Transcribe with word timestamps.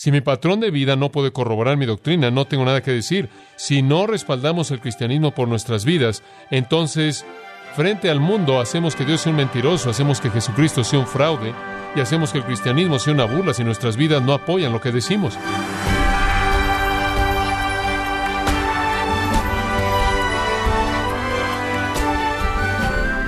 Si 0.00 0.12
mi 0.12 0.20
patrón 0.20 0.60
de 0.60 0.70
vida 0.70 0.94
no 0.94 1.10
puede 1.10 1.32
corroborar 1.32 1.76
mi 1.76 1.84
doctrina, 1.84 2.30
no 2.30 2.44
tengo 2.44 2.64
nada 2.64 2.82
que 2.82 2.92
decir. 2.92 3.28
Si 3.56 3.82
no 3.82 4.06
respaldamos 4.06 4.70
el 4.70 4.78
cristianismo 4.78 5.34
por 5.34 5.48
nuestras 5.48 5.84
vidas, 5.84 6.22
entonces, 6.52 7.26
frente 7.74 8.08
al 8.08 8.20
mundo, 8.20 8.60
hacemos 8.60 8.94
que 8.94 9.04
Dios 9.04 9.22
sea 9.22 9.30
un 9.30 9.38
mentiroso, 9.38 9.90
hacemos 9.90 10.20
que 10.20 10.30
Jesucristo 10.30 10.84
sea 10.84 11.00
un 11.00 11.06
fraude 11.08 11.52
y 11.96 12.00
hacemos 12.00 12.30
que 12.30 12.38
el 12.38 12.44
cristianismo 12.44 13.00
sea 13.00 13.12
una 13.12 13.24
burla 13.24 13.52
si 13.52 13.64
nuestras 13.64 13.96
vidas 13.96 14.22
no 14.22 14.34
apoyan 14.34 14.72
lo 14.72 14.80
que 14.80 14.92
decimos. 14.92 15.36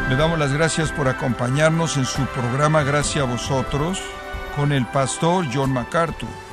Le 0.08 0.14
damos 0.14 0.38
las 0.38 0.52
gracias 0.52 0.92
por 0.92 1.08
acompañarnos 1.08 1.96
en 1.96 2.04
su 2.04 2.24
programa 2.26 2.84
Gracias 2.84 3.24
a 3.24 3.28
vosotros 3.28 4.00
con 4.54 4.70
el 4.70 4.86
pastor 4.86 5.46
John 5.52 5.72
MacArthur. 5.72 6.49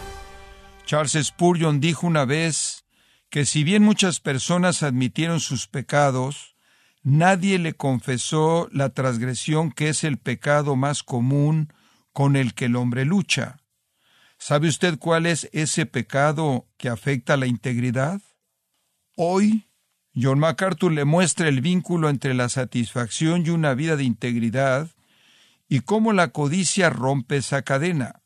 Charles 0.88 1.18
Spurgeon 1.22 1.82
dijo 1.82 2.08
una 2.08 2.24
vez 2.24 2.86
que 3.30 3.46
si 3.46 3.66
bien 3.66 3.84
muchas 3.84 4.22
personas 4.22 4.84
admitieron 4.84 5.42
sus 5.42 5.68
pecados, 5.68 6.56
nadie 7.04 7.60
le 7.60 7.74
confesó 7.74 8.70
la 8.72 8.90
transgresión 8.92 9.74
que 9.74 9.90
es 9.90 10.06
el 10.06 10.18
pecado 10.18 10.78
más 10.78 11.04
común 11.04 11.74
con 12.14 12.38
el 12.38 12.54
que 12.54 12.66
el 12.66 12.78
hombre 12.78 13.04
lucha. 13.04 13.58
¿Sabe 14.38 14.70
usted 14.70 14.98
cuál 14.98 15.26
es 15.26 15.50
ese 15.52 15.86
pecado 15.86 16.70
que 16.78 16.88
afecta 16.88 17.36
la 17.36 17.48
integridad? 17.48 18.22
Hoy 19.18 19.68
John 20.16 20.40
MacArthur 20.40 20.94
le 20.94 21.04
muestra 21.04 21.50
el 21.50 21.60
vínculo 21.60 22.08
entre 22.08 22.34
la 22.34 22.48
satisfacción 22.48 23.46
y 23.46 23.50
una 23.50 23.74
vida 23.74 23.98
de 23.98 24.06
integridad 24.06 24.90
y 25.68 25.82
cómo 25.82 26.14
la 26.14 26.30
codicia 26.30 26.90
rompe 26.90 27.36
esa 27.36 27.64
cadena. 27.64 28.22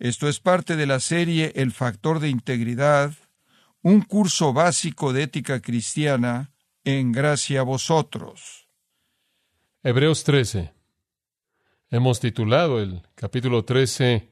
Esto 0.00 0.30
es 0.30 0.40
parte 0.40 0.76
de 0.76 0.86
la 0.86 0.98
serie 0.98 1.52
El 1.54 1.72
factor 1.72 2.20
de 2.20 2.30
integridad, 2.30 3.12
un 3.82 4.00
curso 4.00 4.54
básico 4.54 5.12
de 5.12 5.24
ética 5.24 5.60
cristiana 5.60 6.52
en 6.84 7.12
gracia 7.12 7.60
a 7.60 7.64
vosotros. 7.64 8.66
Hebreos 9.82 10.24
13. 10.24 10.72
Hemos 11.90 12.18
titulado 12.18 12.80
el 12.80 13.02
capítulo 13.14 13.66
13 13.66 14.30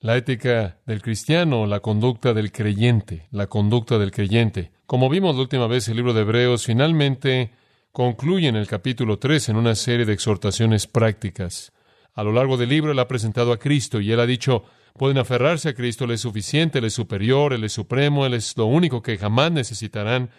La 0.00 0.16
ética 0.16 0.80
del 0.84 1.00
cristiano, 1.00 1.64
la 1.66 1.78
conducta 1.78 2.34
del 2.34 2.50
creyente, 2.50 3.28
la 3.30 3.46
conducta 3.46 3.98
del 3.98 4.10
creyente. 4.10 4.72
Como 4.86 5.08
vimos 5.08 5.36
la 5.36 5.42
última 5.42 5.68
vez, 5.68 5.86
el 5.86 5.96
libro 5.96 6.12
de 6.12 6.22
Hebreos 6.22 6.66
finalmente 6.66 7.52
concluye 7.92 8.48
en 8.48 8.56
el 8.56 8.66
capítulo 8.66 9.20
3 9.20 9.50
en 9.50 9.56
una 9.58 9.76
serie 9.76 10.06
de 10.06 10.14
exhortaciones 10.14 10.88
prácticas. 10.88 11.72
A 12.14 12.22
lo 12.22 12.32
largo 12.32 12.56
del 12.56 12.68
libro 12.68 12.92
él 12.92 12.98
ha 12.98 13.08
presentado 13.08 13.52
a 13.52 13.58
Cristo 13.58 14.00
y 14.00 14.12
él 14.12 14.20
ha 14.20 14.26
dicho, 14.26 14.64
pueden 14.96 15.18
aferrarse 15.18 15.70
a 15.70 15.74
Cristo, 15.74 16.04
Él 16.04 16.12
es 16.12 16.20
suficiente, 16.20 16.78
Él 16.78 16.84
es 16.84 16.94
superior, 16.94 17.52
Él 17.52 17.64
es 17.64 17.72
supremo, 17.72 18.26
Él 18.26 18.34
es 18.34 18.56
lo 18.56 18.66
único 18.66 19.02
que 19.02 19.18
jamás 19.18 19.52
necesitarán. 19.52 20.30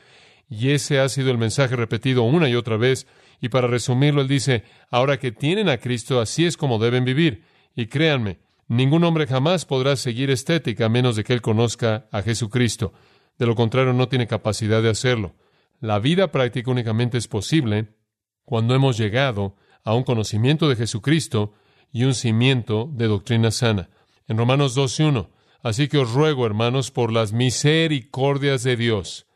Y 0.49 0.71
ese 0.71 0.99
ha 0.99 1.09
sido 1.09 1.31
el 1.31 1.38
mensaje 1.38 1.75
repetido 1.75 2.23
una 2.23 2.49
y 2.49 2.55
otra 2.55 2.77
vez. 2.77 3.07
Y 3.41 3.49
para 3.49 3.67
resumirlo, 3.67 4.21
él 4.21 4.27
dice, 4.27 4.63
ahora 4.91 5.17
que 5.17 5.31
tienen 5.31 5.69
a 5.69 5.77
Cristo, 5.77 6.19
así 6.19 6.45
es 6.45 6.57
como 6.57 6.80
deben 6.80 7.05
vivir. 7.05 7.43
Y 7.75 7.87
créanme, 7.87 8.39
ningún 8.67 9.03
hombre 9.03 9.25
jamás 9.25 9.65
podrá 9.65 9.95
seguir 9.95 10.30
estética 10.30 10.85
a 10.85 10.89
menos 10.89 11.15
de 11.15 11.23
que 11.23 11.33
él 11.33 11.41
conozca 11.41 12.08
a 12.11 12.21
Jesucristo. 12.21 12.93
De 13.39 13.47
lo 13.47 13.55
contrario, 13.55 13.93
no 13.93 14.08
tiene 14.08 14.27
capacidad 14.27 14.83
de 14.83 14.89
hacerlo. 14.89 15.33
La 15.80 15.99
vida 15.99 16.31
práctica 16.31 16.69
únicamente 16.69 17.17
es 17.17 17.27
posible 17.27 17.87
cuando 18.45 18.75
hemos 18.75 18.97
llegado 18.97 19.55
a 19.83 19.93
un 19.95 20.03
conocimiento 20.03 20.69
de 20.69 20.75
Jesucristo 20.75 21.53
y 21.94 22.03
un 22.03 22.16
cimiento 22.16 22.89
de 22.91 23.08
doctrina 23.08 23.52
sana. 23.52 23.89
En 24.27 24.38
Romanos 24.38 24.75
12.1, 24.75 25.30
así 25.61 25.88
que 25.88 25.99
os 25.99 26.11
ruego, 26.11 26.45
hermanos, 26.45 26.91
por 26.91 27.11
las 27.11 27.31
misericordias 27.31 28.63
de 28.63 28.75
Dios, 28.75 29.27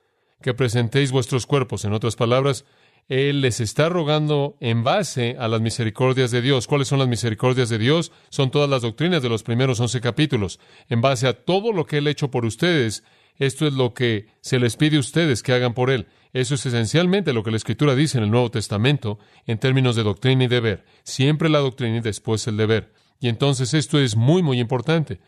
que 0.41 0.55
presentéis 0.55 1.11
vuestros 1.11 1.45
cuerpos. 1.45 1.85
En 1.85 1.93
otras 1.93 2.15
palabras, 2.15 2.65
Él 3.07 3.41
les 3.41 3.59
está 3.59 3.89
rogando 3.89 4.57
en 4.59 4.83
base 4.83 5.37
a 5.39 5.47
las 5.47 5.61
misericordias 5.61 6.31
de 6.31 6.41
Dios. 6.41 6.67
¿Cuáles 6.67 6.87
son 6.87 6.99
las 6.99 7.07
misericordias 7.07 7.69
de 7.69 7.77
Dios? 7.77 8.11
Son 8.29 8.49
todas 8.49 8.69
las 8.69 8.81
doctrinas 8.81 9.21
de 9.21 9.29
los 9.29 9.43
primeros 9.43 9.79
once 9.79 10.01
capítulos. 10.01 10.59
En 10.89 10.99
base 10.99 11.27
a 11.27 11.33
todo 11.33 11.71
lo 11.71 11.85
que 11.85 11.99
Él 11.99 12.07
ha 12.07 12.11
hecho 12.11 12.31
por 12.31 12.43
ustedes, 12.43 13.03
esto 13.39 13.67
es 13.67 13.73
lo 13.73 13.93
que 13.93 14.27
se 14.41 14.59
les 14.59 14.75
pide 14.75 14.97
a 14.97 15.01
ustedes 15.01 15.43
que 15.43 15.53
hagan 15.53 15.73
por 15.73 15.89
Él. 15.89 16.07
Eso 16.33 16.55
es 16.55 16.65
esencialmente 16.65 17.33
lo 17.33 17.43
que 17.43 17.51
la 17.51 17.57
Escritura 17.57 17.95
dice 17.95 18.17
en 18.17 18.25
el 18.25 18.31
Nuevo 18.31 18.51
Testamento 18.51 19.19
en 19.45 19.59
términos 19.59 19.95
de 19.95 20.03
doctrina 20.03 20.43
y 20.43 20.47
deber. 20.47 20.85
Siempre 21.03 21.49
la 21.49 21.59
doctrina 21.59 21.97
y 21.97 22.01
después 22.01 22.47
el 22.47 22.57
deber. 22.57 22.93
Y 23.19 23.29
entonces 23.29 23.73
esto 23.73 23.99
es 23.99 24.15
muy, 24.15 24.43
muy 24.43 24.59
importante. 24.59 25.19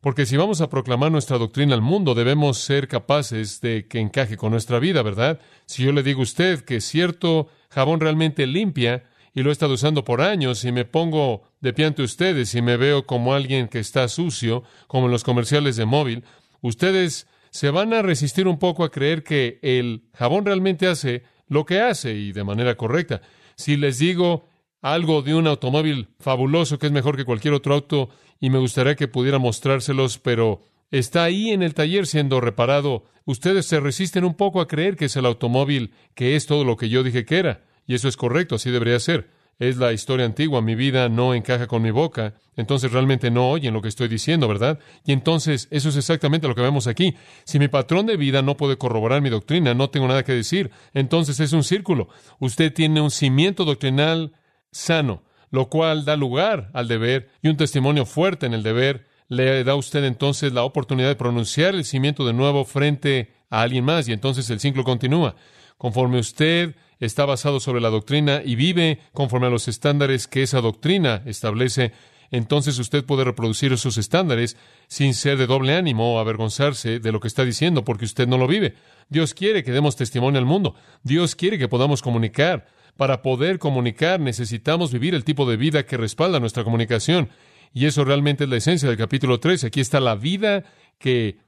Porque 0.00 0.26
si 0.26 0.36
vamos 0.36 0.60
a 0.60 0.68
proclamar 0.68 1.12
nuestra 1.12 1.38
doctrina 1.38 1.74
al 1.74 1.80
mundo, 1.80 2.14
debemos 2.14 2.58
ser 2.58 2.88
capaces 2.88 3.60
de 3.60 3.86
que 3.86 4.00
encaje 4.00 4.36
con 4.36 4.50
nuestra 4.50 4.80
vida, 4.80 5.02
¿verdad? 5.02 5.40
Si 5.66 5.84
yo 5.84 5.92
le 5.92 6.02
digo 6.02 6.20
a 6.20 6.24
usted 6.24 6.64
que 6.64 6.80
cierto 6.80 7.48
jabón 7.70 8.00
realmente 8.00 8.48
limpia 8.48 9.04
y 9.32 9.42
lo 9.42 9.50
he 9.50 9.52
estado 9.52 9.74
usando 9.74 10.04
por 10.04 10.20
años 10.20 10.64
y 10.64 10.72
me 10.72 10.84
pongo 10.84 11.44
de 11.60 11.72
pie 11.72 11.86
ante 11.86 12.02
ustedes 12.02 12.54
y 12.56 12.62
me 12.62 12.76
veo 12.76 13.06
como 13.06 13.32
alguien 13.32 13.68
que 13.68 13.78
está 13.78 14.08
sucio, 14.08 14.64
como 14.88 15.06
en 15.06 15.12
los 15.12 15.22
comerciales 15.22 15.76
de 15.76 15.84
móvil, 15.84 16.24
ustedes 16.60 17.28
se 17.52 17.70
van 17.70 17.92
a 17.92 18.00
resistir 18.00 18.48
un 18.48 18.58
poco 18.58 18.82
a 18.82 18.90
creer 18.90 19.22
que 19.22 19.58
el 19.60 20.08
jabón 20.14 20.46
realmente 20.46 20.86
hace 20.86 21.22
lo 21.48 21.66
que 21.66 21.80
hace 21.80 22.14
y 22.14 22.32
de 22.32 22.44
manera 22.44 22.76
correcta. 22.76 23.20
Si 23.56 23.76
les 23.76 23.98
digo 23.98 24.48
algo 24.80 25.20
de 25.20 25.34
un 25.34 25.46
automóvil 25.46 26.08
fabuloso 26.18 26.78
que 26.78 26.86
es 26.86 26.92
mejor 26.92 27.14
que 27.14 27.26
cualquier 27.26 27.52
otro 27.52 27.74
auto 27.74 28.08
y 28.40 28.48
me 28.48 28.58
gustaría 28.58 28.96
que 28.96 29.06
pudiera 29.06 29.38
mostrárselos, 29.38 30.18
pero 30.18 30.62
está 30.90 31.24
ahí 31.24 31.50
en 31.50 31.62
el 31.62 31.74
taller 31.74 32.06
siendo 32.06 32.40
reparado, 32.40 33.04
ustedes 33.26 33.66
se 33.66 33.80
resisten 33.80 34.24
un 34.24 34.34
poco 34.34 34.62
a 34.62 34.66
creer 34.66 34.96
que 34.96 35.04
es 35.04 35.16
el 35.16 35.26
automóvil 35.26 35.92
que 36.14 36.36
es 36.36 36.46
todo 36.46 36.64
lo 36.64 36.78
que 36.78 36.88
yo 36.88 37.02
dije 37.02 37.26
que 37.26 37.36
era. 37.38 37.64
Y 37.86 37.94
eso 37.94 38.08
es 38.08 38.16
correcto, 38.16 38.54
así 38.54 38.70
debería 38.70 38.98
ser 38.98 39.28
es 39.68 39.76
la 39.76 39.92
historia 39.92 40.26
antigua, 40.26 40.60
mi 40.60 40.74
vida 40.74 41.08
no 41.08 41.34
encaja 41.34 41.68
con 41.68 41.82
mi 41.82 41.92
boca, 41.92 42.34
entonces 42.56 42.90
realmente 42.90 43.30
no 43.30 43.48
oyen 43.48 43.72
lo 43.72 43.80
que 43.80 43.86
estoy 43.86 44.08
diciendo, 44.08 44.48
¿verdad? 44.48 44.80
Y 45.06 45.12
entonces 45.12 45.68
eso 45.70 45.88
es 45.88 45.96
exactamente 45.96 46.48
lo 46.48 46.56
que 46.56 46.62
vemos 46.62 46.88
aquí. 46.88 47.14
Si 47.44 47.60
mi 47.60 47.68
patrón 47.68 48.06
de 48.06 48.16
vida 48.16 48.42
no 48.42 48.56
puede 48.56 48.76
corroborar 48.76 49.22
mi 49.22 49.30
doctrina, 49.30 49.72
no 49.72 49.88
tengo 49.88 50.08
nada 50.08 50.24
que 50.24 50.32
decir, 50.32 50.72
entonces 50.94 51.38
es 51.38 51.52
un 51.52 51.62
círculo. 51.62 52.08
Usted 52.40 52.72
tiene 52.74 53.00
un 53.00 53.12
cimiento 53.12 53.64
doctrinal 53.64 54.32
sano, 54.72 55.22
lo 55.50 55.68
cual 55.68 56.04
da 56.04 56.16
lugar 56.16 56.70
al 56.72 56.88
deber 56.88 57.30
y 57.40 57.48
un 57.48 57.56
testimonio 57.56 58.04
fuerte 58.04 58.46
en 58.46 58.54
el 58.54 58.64
deber 58.64 59.06
le 59.28 59.62
da 59.62 59.72
a 59.72 59.76
usted 59.76 60.02
entonces 60.02 60.52
la 60.52 60.64
oportunidad 60.64 61.06
de 61.06 61.14
pronunciar 61.14 61.76
el 61.76 61.84
cimiento 61.84 62.26
de 62.26 62.32
nuevo 62.32 62.64
frente 62.64 63.32
a 63.48 63.62
alguien 63.62 63.84
más 63.84 64.08
y 64.08 64.12
entonces 64.12 64.50
el 64.50 64.58
ciclo 64.58 64.82
continúa. 64.82 65.36
Conforme 65.82 66.20
usted 66.20 66.76
está 67.00 67.24
basado 67.24 67.58
sobre 67.58 67.80
la 67.80 67.90
doctrina 67.90 68.40
y 68.44 68.54
vive 68.54 69.00
conforme 69.12 69.48
a 69.48 69.50
los 69.50 69.66
estándares 69.66 70.28
que 70.28 70.44
esa 70.44 70.60
doctrina 70.60 71.24
establece, 71.26 71.90
entonces 72.30 72.78
usted 72.78 73.04
puede 73.04 73.24
reproducir 73.24 73.72
esos 73.72 73.98
estándares 73.98 74.56
sin 74.86 75.12
ser 75.12 75.38
de 75.38 75.48
doble 75.48 75.74
ánimo 75.74 76.14
o 76.14 76.20
avergonzarse 76.20 77.00
de 77.00 77.10
lo 77.10 77.18
que 77.18 77.26
está 77.26 77.44
diciendo 77.44 77.84
porque 77.84 78.04
usted 78.04 78.28
no 78.28 78.38
lo 78.38 78.46
vive. 78.46 78.76
Dios 79.08 79.34
quiere 79.34 79.64
que 79.64 79.72
demos 79.72 79.96
testimonio 79.96 80.38
al 80.38 80.46
mundo. 80.46 80.76
Dios 81.02 81.34
quiere 81.34 81.58
que 81.58 81.66
podamos 81.66 82.00
comunicar. 82.00 82.68
Para 82.96 83.20
poder 83.20 83.58
comunicar 83.58 84.20
necesitamos 84.20 84.92
vivir 84.92 85.16
el 85.16 85.24
tipo 85.24 85.50
de 85.50 85.56
vida 85.56 85.84
que 85.84 85.96
respalda 85.96 86.38
nuestra 86.38 86.62
comunicación. 86.62 87.28
Y 87.74 87.86
eso 87.86 88.04
realmente 88.04 88.44
es 88.44 88.50
la 88.50 88.58
esencia 88.58 88.88
del 88.88 88.98
capítulo 88.98 89.40
13. 89.40 89.66
Aquí 89.66 89.80
está 89.80 89.98
la 89.98 90.14
vida 90.14 90.62
que 91.00 91.38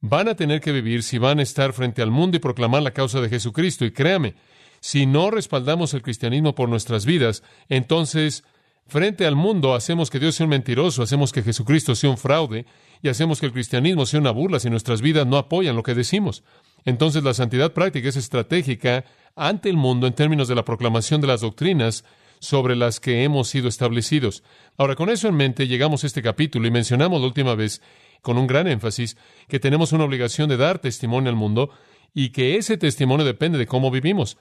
van 0.00 0.28
a 0.28 0.34
tener 0.34 0.60
que 0.60 0.72
vivir 0.72 1.02
si 1.02 1.18
van 1.18 1.38
a 1.38 1.42
estar 1.42 1.72
frente 1.72 2.02
al 2.02 2.10
mundo 2.10 2.36
y 2.36 2.40
proclamar 2.40 2.82
la 2.82 2.92
causa 2.92 3.20
de 3.20 3.28
Jesucristo. 3.28 3.84
Y 3.84 3.92
créame, 3.92 4.34
si 4.80 5.06
no 5.06 5.30
respaldamos 5.30 5.94
el 5.94 6.02
cristianismo 6.02 6.54
por 6.54 6.68
nuestras 6.68 7.04
vidas, 7.04 7.42
entonces 7.68 8.44
frente 8.86 9.26
al 9.26 9.36
mundo 9.36 9.74
hacemos 9.74 10.10
que 10.10 10.18
Dios 10.18 10.34
sea 10.34 10.44
un 10.44 10.50
mentiroso, 10.50 11.02
hacemos 11.02 11.32
que 11.32 11.42
Jesucristo 11.42 11.94
sea 11.94 12.10
un 12.10 12.18
fraude 12.18 12.66
y 13.02 13.08
hacemos 13.08 13.40
que 13.40 13.46
el 13.46 13.52
cristianismo 13.52 14.06
sea 14.06 14.20
una 14.20 14.30
burla 14.30 14.58
si 14.58 14.70
nuestras 14.70 15.00
vidas 15.00 15.26
no 15.26 15.36
apoyan 15.36 15.76
lo 15.76 15.82
que 15.82 15.94
decimos. 15.94 16.42
Entonces 16.84 17.22
la 17.22 17.34
santidad 17.34 17.72
práctica 17.72 18.08
es 18.08 18.16
estratégica 18.16 19.04
ante 19.36 19.68
el 19.68 19.76
mundo 19.76 20.06
en 20.06 20.14
términos 20.14 20.48
de 20.48 20.54
la 20.54 20.64
proclamación 20.64 21.20
de 21.20 21.28
las 21.28 21.42
doctrinas 21.42 22.04
sobre 22.40 22.74
las 22.74 23.00
que 23.00 23.22
hemos 23.22 23.48
sido 23.48 23.68
establecidos. 23.68 24.42
Ahora, 24.76 24.96
con 24.96 25.10
eso 25.10 25.28
en 25.28 25.36
mente, 25.36 25.68
llegamos 25.68 26.02
a 26.02 26.06
este 26.06 26.22
capítulo 26.22 26.66
y 26.66 26.70
mencionamos 26.70 27.20
la 27.20 27.26
última 27.26 27.54
vez, 27.54 27.82
con 28.22 28.38
un 28.38 28.46
gran 28.46 28.66
énfasis, 28.66 29.16
que 29.48 29.60
tenemos 29.60 29.92
una 29.92 30.04
obligación 30.04 30.48
de 30.48 30.56
dar 30.56 30.78
testimonio 30.78 31.30
al 31.30 31.36
mundo 31.36 31.70
y 32.14 32.30
que 32.30 32.56
ese 32.56 32.76
testimonio 32.76 33.24
depende 33.24 33.58
de 33.58 33.66
cómo 33.66 33.90
vivimos. 33.90 34.38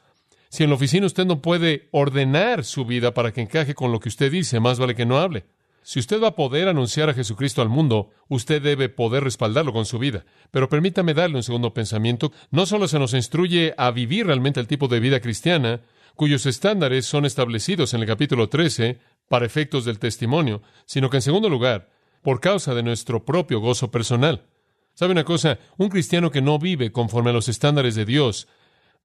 Si 0.50 0.64
en 0.64 0.70
la 0.70 0.76
oficina 0.76 1.06
usted 1.06 1.26
no 1.26 1.42
puede 1.42 1.90
ordenar 1.92 2.66
su 2.66 2.86
vida 2.86 3.14
para 3.14 3.32
que 3.32 3.42
encaje 3.42 3.76
con 3.76 3.92
lo 3.92 4.00
que 4.00 4.10
usted 4.10 4.32
dice, 4.32 4.60
más 4.60 4.80
vale 4.80 4.96
que 4.96 5.06
no 5.06 5.20
hable. 5.20 5.46
Si 5.84 6.00
usted 6.00 6.22
va 6.22 6.30
a 6.30 6.36
poder 6.36 6.68
anunciar 6.68 7.10
a 7.10 7.14
Jesucristo 7.14 7.62
al 7.62 7.70
mundo, 7.70 8.10
usted 8.28 8.62
debe 8.62 8.90
poder 8.90 9.24
respaldarlo 9.24 9.74
con 9.74 9.86
su 9.86 9.98
vida. 9.98 10.26
Pero 10.52 10.70
permítame 10.70 11.14
darle 11.14 11.38
un 11.38 11.44
segundo 11.44 11.74
pensamiento. 11.74 12.32
No 12.52 12.66
solo 12.66 12.88
se 12.88 13.00
nos 13.00 13.14
instruye 13.14 13.74
a 13.78 13.90
vivir 13.92 14.28
realmente 14.28 14.60
el 14.60 14.68
tipo 14.68 14.88
de 14.88 15.00
vida 15.00 15.20
cristiana, 15.20 15.82
cuyos 16.16 16.46
estándares 16.46 17.06
son 17.06 17.26
establecidos 17.26 17.94
en 17.94 18.02
el 18.02 18.08
capítulo 18.08 18.50
13 18.50 19.00
para 19.30 19.46
efectos 19.46 19.86
del 19.86 20.00
testimonio, 20.00 20.62
sino 20.86 21.10
que 21.10 21.18
en 21.18 21.22
segundo 21.22 21.50
lugar, 21.50 21.90
por 22.22 22.40
causa 22.40 22.74
de 22.74 22.84
nuestro 22.84 23.26
propio 23.26 23.60
gozo 23.60 23.92
personal. 23.92 24.46
¿Sabe 24.94 25.14
una 25.14 25.24
cosa? 25.24 25.60
Un 25.78 25.90
cristiano 25.90 26.32
que 26.32 26.42
no 26.42 26.60
vive 26.60 26.92
conforme 26.92 27.30
a 27.30 27.34
los 27.34 27.48
estándares 27.48 27.96
de 27.96 28.06
Dios, 28.06 28.48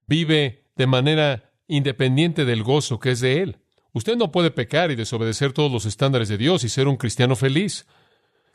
vive 0.07 0.65
de 0.77 0.87
manera 0.87 1.53
independiente 1.69 2.45
del 2.45 2.63
gozo 2.63 2.99
que 2.99 3.13
es 3.13 3.21
de 3.21 3.43
Él. 3.43 3.59
Usted 3.93 4.17
no 4.17 4.33
puede 4.33 4.51
pecar 4.51 4.91
y 4.91 4.97
desobedecer 4.97 5.53
todos 5.53 5.71
los 5.71 5.87
estándares 5.87 6.29
de 6.29 6.37
Dios 6.37 6.65
y 6.65 6.69
ser 6.69 6.89
un 6.89 6.97
cristiano 6.97 7.37
feliz. 7.37 7.87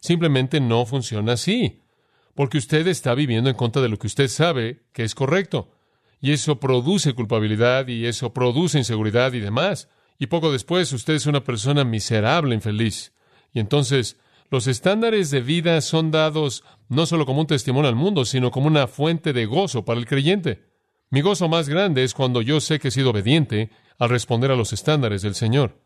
Simplemente 0.02 0.60
no 0.60 0.86
funciona 0.86 1.34
así, 1.34 1.82
porque 2.36 2.58
usted 2.58 2.86
está 2.88 3.16
viviendo 3.16 3.50
en 3.50 3.56
contra 3.56 3.82
de 3.82 3.90
lo 3.90 3.98
que 3.98 4.08
usted 4.08 4.28
sabe 4.28 4.84
que 4.92 5.04
es 5.04 5.16
correcto. 5.16 5.72
Y 6.22 6.34
eso 6.34 6.60
produce 6.60 7.14
culpabilidad 7.14 7.88
y 7.88 8.06
eso 8.06 8.34
produce 8.34 8.78
inseguridad 8.78 9.32
y 9.32 9.40
demás. 9.40 9.88
Y 10.18 10.28
poco 10.28 10.52
después 10.52 10.92
usted 10.92 11.14
es 11.14 11.26
una 11.26 11.46
persona 11.46 11.86
miserable, 11.86 12.54
infeliz. 12.54 13.14
Y 13.54 13.60
entonces 13.60 14.18
los 14.50 14.68
estándares 14.68 15.30
de 15.32 15.42
vida 15.42 15.80
son 15.82 16.12
dados 16.12 16.64
no 16.88 17.06
solo 17.06 17.26
como 17.26 17.42
un 17.42 17.48
testimonio 17.48 17.90
al 17.90 17.96
mundo, 17.96 18.26
sino 18.26 18.52
como 18.52 18.68
una 18.68 18.88
fuente 18.88 19.32
de 19.34 19.46
gozo 19.46 19.86
para 19.86 20.00
el 20.00 20.08
creyente. 20.08 20.70
Mi 21.12 21.22
gozo 21.22 21.48
más 21.50 21.70
grande 21.70 22.04
es 22.04 22.14
cuando 22.14 22.42
yo 22.42 22.60
sé 22.60 22.80
que 22.80 22.90
he 22.90 22.92
sido 22.92 23.12
obediente 23.12 23.70
al 23.98 24.10
responder 24.10 24.52
a 24.52 24.56
los 24.56 24.74
estándares 24.74 25.22
del 25.22 25.36
Señor. 25.36 25.82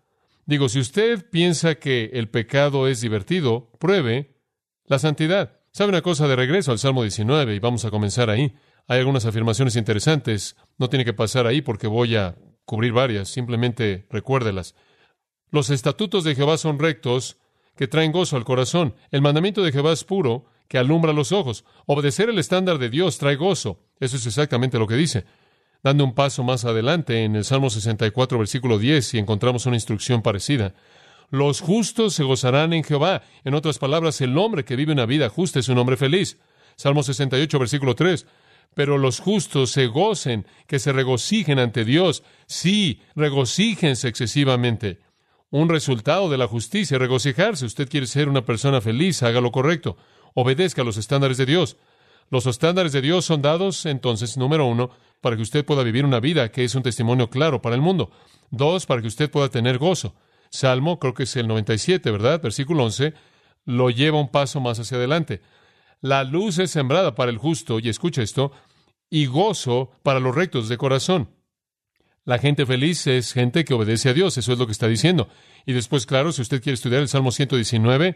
Digo, 0.45 0.69
si 0.69 0.79
usted 0.79 1.29
piensa 1.29 1.75
que 1.75 2.11
el 2.13 2.29
pecado 2.29 2.87
es 2.87 3.01
divertido, 3.01 3.71
pruebe 3.79 4.37
la 4.85 4.99
santidad. 4.99 5.59
¿Sabe 5.71 5.89
una 5.89 6.01
cosa 6.01 6.27
de 6.27 6.35
regreso 6.35 6.71
al 6.71 6.79
Salmo 6.79 7.03
19? 7.03 7.55
Y 7.55 7.59
vamos 7.59 7.85
a 7.85 7.91
comenzar 7.91 8.29
ahí. 8.29 8.53
Hay 8.87 8.99
algunas 8.99 9.25
afirmaciones 9.25 9.75
interesantes. 9.75 10.55
No 10.77 10.89
tiene 10.89 11.05
que 11.05 11.13
pasar 11.13 11.47
ahí 11.47 11.61
porque 11.61 11.87
voy 11.87 12.15
a 12.15 12.35
cubrir 12.65 12.91
varias. 12.91 13.29
Simplemente 13.29 14.05
recuérdelas. 14.09 14.75
Los 15.49 15.69
estatutos 15.69 16.23
de 16.23 16.35
Jehová 16.35 16.57
son 16.57 16.79
rectos, 16.79 17.37
que 17.75 17.87
traen 17.87 18.11
gozo 18.11 18.37
al 18.37 18.45
corazón. 18.45 18.95
El 19.11 19.21
mandamiento 19.21 19.63
de 19.63 19.71
Jehová 19.71 19.93
es 19.93 20.03
puro, 20.03 20.45
que 20.67 20.77
alumbra 20.77 21.13
los 21.13 21.31
ojos. 21.31 21.65
Obedecer 21.85 22.29
el 22.29 22.39
estándar 22.39 22.77
de 22.77 22.89
Dios 22.89 23.17
trae 23.17 23.35
gozo. 23.35 23.79
Eso 23.99 24.15
es 24.15 24.25
exactamente 24.25 24.79
lo 24.79 24.87
que 24.87 24.95
dice. 24.95 25.25
Dando 25.83 26.03
un 26.03 26.15
paso 26.15 26.43
más 26.43 26.65
adelante, 26.65 27.23
en 27.23 27.35
el 27.35 27.43
Salmo 27.43 27.69
64, 27.69 28.37
versículo 28.37 28.79
10, 28.79 29.15
y 29.15 29.17
encontramos 29.17 29.65
una 29.65 29.75
instrucción 29.75 30.21
parecida. 30.21 30.73
Los 31.29 31.61
justos 31.61 32.13
se 32.13 32.23
gozarán 32.23 32.73
en 32.73 32.83
Jehová. 32.83 33.23
En 33.43 33.53
otras 33.53 33.79
palabras, 33.79 34.21
el 34.21 34.37
hombre 34.37 34.63
que 34.63 34.75
vive 34.75 34.93
una 34.93 35.05
vida 35.05 35.29
justa 35.29 35.59
es 35.59 35.67
un 35.67 35.77
hombre 35.77 35.97
feliz. 35.97 36.39
Salmo 36.75 37.03
68, 37.03 37.59
versículo 37.59 37.95
3 37.95 38.25
pero 38.73 38.97
los 38.97 39.19
justos 39.19 39.71
se 39.71 39.87
gocen, 39.87 40.45
que 40.67 40.79
se 40.79 40.91
regocijen 40.91 41.59
ante 41.59 41.85
Dios. 41.85 42.23
Sí, 42.47 43.01
regocíjense 43.15 44.07
excesivamente. 44.07 44.99
Un 45.53 45.69
resultado 45.69 46.31
de 46.31 46.39
la 46.39 46.47
justicia, 46.47 46.97
regocijarse. 46.97 47.67
Usted 47.67 47.87
quiere 47.87 48.07
ser 48.07 48.27
una 48.27 48.43
persona 48.43 48.81
feliz, 48.81 49.21
haga 49.21 49.39
lo 49.39 49.51
correcto. 49.51 49.97
Obedezca 50.33 50.83
los 50.83 50.97
estándares 50.97 51.37
de 51.37 51.45
Dios. 51.45 51.77
Los 52.31 52.47
estándares 52.47 52.91
de 52.91 53.03
Dios 53.03 53.25
son 53.25 53.43
dados, 53.43 53.85
entonces, 53.85 54.35
número 54.35 54.65
uno, 54.65 54.89
para 55.21 55.35
que 55.35 55.43
usted 55.43 55.63
pueda 55.63 55.83
vivir 55.83 56.05
una 56.05 56.19
vida 56.19 56.51
que 56.51 56.63
es 56.63 56.73
un 56.73 56.81
testimonio 56.81 57.29
claro 57.29 57.61
para 57.61 57.75
el 57.75 57.83
mundo. 57.83 58.09
Dos, 58.49 58.87
para 58.87 59.03
que 59.03 59.07
usted 59.07 59.29
pueda 59.29 59.49
tener 59.49 59.77
gozo. 59.77 60.15
Salmo, 60.49 60.97
creo 60.97 61.13
que 61.13 61.21
es 61.21 61.35
el 61.35 61.47
97, 61.47 62.09
¿verdad? 62.09 62.41
Versículo 62.41 62.85
11, 62.85 63.13
lo 63.65 63.91
lleva 63.91 64.19
un 64.19 64.31
paso 64.31 64.59
más 64.59 64.79
hacia 64.79 64.97
adelante. 64.97 65.43
La 66.01 66.23
luz 66.23 66.57
es 66.57 66.71
sembrada 66.71 67.13
para 67.13 67.29
el 67.29 67.37
justo, 67.37 67.77
y 67.77 67.89
escucha 67.89 68.23
esto, 68.23 68.53
y 69.07 69.27
gozo 69.27 69.91
para 70.01 70.19
los 70.19 70.33
rectos 70.33 70.67
de 70.67 70.77
corazón. 70.77 71.29
La 72.25 72.37
gente 72.37 72.65
feliz 72.65 73.05
es 73.07 73.33
gente 73.33 73.65
que 73.65 73.73
obedece 73.73 74.09
a 74.09 74.13
Dios, 74.13 74.37
eso 74.37 74.53
es 74.53 74.59
lo 74.59 74.65
que 74.65 74.71
está 74.71 74.87
diciendo. 74.87 75.27
Y 75.65 75.73
después, 75.73 76.05
claro, 76.05 76.31
si 76.31 76.41
usted 76.41 76.61
quiere 76.61 76.75
estudiar 76.75 77.01
el 77.01 77.09
Salmo 77.09 77.31
119, 77.31 78.15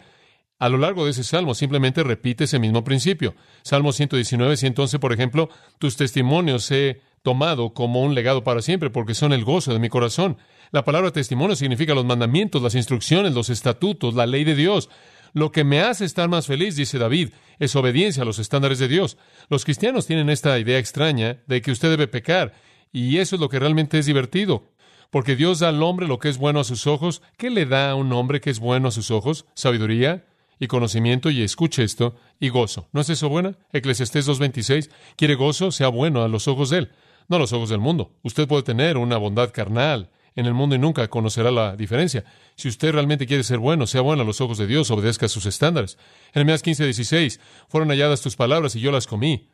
a 0.60 0.70
lo 0.70 0.78
largo 0.78 1.06
de 1.06 1.12
ese 1.12 1.24
salmo 1.24 1.54
simplemente 1.54 2.04
repite 2.04 2.46
ese 2.46 2.58
mismo 2.58 2.84
principio. 2.84 3.36
Salmo 3.64 3.92
119, 3.92 4.58
111, 4.58 5.00
por 5.00 5.14
ejemplo, 5.14 5.50
tus 5.78 5.98
testimonios 5.98 6.72
he 6.72 7.02
tomado 7.22 7.74
como 7.74 8.02
un 8.02 8.16
legado 8.16 8.44
para 8.44 8.62
siempre 8.62 8.90
porque 8.90 9.14
son 9.14 9.34
el 9.34 9.44
gozo 9.44 9.74
de 9.74 9.80
mi 9.80 9.90
corazón. 9.90 10.38
La 10.72 10.84
palabra 10.84 11.12
testimonio 11.12 11.56
significa 11.56 11.94
los 11.94 12.06
mandamientos, 12.06 12.62
las 12.62 12.76
instrucciones, 12.76 13.34
los 13.34 13.50
estatutos, 13.50 14.16
la 14.16 14.26
ley 14.26 14.46
de 14.46 14.56
Dios. 14.56 14.90
Lo 15.34 15.52
que 15.52 15.64
me 15.64 15.82
hace 15.82 16.06
estar 16.06 16.30
más 16.30 16.48
feliz, 16.48 16.76
dice 16.76 16.98
David, 16.98 17.30
es 17.60 17.76
obediencia 17.76 18.24
a 18.24 18.26
los 18.26 18.40
estándares 18.40 18.80
de 18.80 18.88
Dios. 18.88 19.18
Los 19.50 19.66
cristianos 19.66 20.08
tienen 20.08 20.30
esta 20.30 20.58
idea 20.58 20.80
extraña 20.80 21.40
de 21.46 21.62
que 21.62 21.72
usted 21.72 21.90
debe 21.90 22.08
pecar, 22.08 22.54
y 22.92 23.18
eso 23.18 23.36
es 23.36 23.42
lo 23.42 23.50
que 23.50 23.60
realmente 23.60 24.00
es 24.00 24.06
divertido. 24.06 24.66
Porque 25.10 25.36
Dios 25.36 25.60
da 25.60 25.70
al 25.70 25.82
hombre 25.84 26.08
lo 26.08 26.20
que 26.20 26.30
es 26.30 26.38
bueno 26.38 26.60
a 26.60 26.64
sus 26.64 26.86
ojos. 26.86 27.22
¿Qué 27.38 27.50
le 27.50 27.66
da 27.66 27.92
a 27.92 27.96
un 27.96 28.12
hombre 28.12 28.42
que 28.42 28.50
es 28.50 28.60
bueno 28.60 28.90
a 28.90 28.92
sus 28.92 29.12
ojos? 29.12 29.46
Sabiduría 29.54 30.26
y 30.60 30.68
conocimiento, 30.68 31.30
y 31.30 31.44
escuche 31.44 31.84
esto, 31.84 32.16
y 32.40 32.50
gozo. 32.50 32.90
¿No 32.92 33.02
es 33.02 33.10
eso 33.10 33.30
bueno? 33.30 33.56
Eclesiastés 33.72 34.28
2.26. 34.28 34.90
¿Quiere 35.16 35.36
gozo? 35.36 35.72
Sea 35.72 35.88
bueno 35.88 36.24
a 36.24 36.28
los 36.28 36.48
ojos 36.48 36.72
de 36.72 36.80
él, 36.80 36.92
no 37.28 37.36
a 37.36 37.40
los 37.40 37.54
ojos 37.54 37.70
del 37.70 37.80
mundo. 37.80 38.12
Usted 38.24 38.48
puede 38.48 38.64
tener 38.64 38.98
una 38.98 39.18
bondad 39.18 39.52
carnal, 39.52 40.10
en 40.38 40.46
el 40.46 40.54
mundo 40.54 40.76
y 40.76 40.80
nunca 40.80 41.08
conocerá 41.10 41.52
la 41.52 41.76
diferencia. 41.76 42.24
Si 42.56 42.70
usted 42.70 42.92
realmente 42.92 43.26
quiere 43.26 43.44
ser 43.44 43.58
bueno, 43.58 43.88
sea 43.88 44.02
bueno 44.02 44.22
a 44.22 44.26
los 44.26 44.40
ojos 44.40 44.60
de 44.60 44.68
Dios, 44.68 44.92
obedezca 44.92 45.28
sus 45.28 45.48
estándares. 45.48 45.98
Jeremías 46.32 46.62
15, 46.62 46.86
16, 46.86 47.40
fueron 47.68 47.90
halladas 47.90 48.22
tus 48.22 48.36
palabras 48.36 48.76
y 48.76 48.80
yo 48.80 48.92
las 48.92 49.08
comí. 49.08 49.50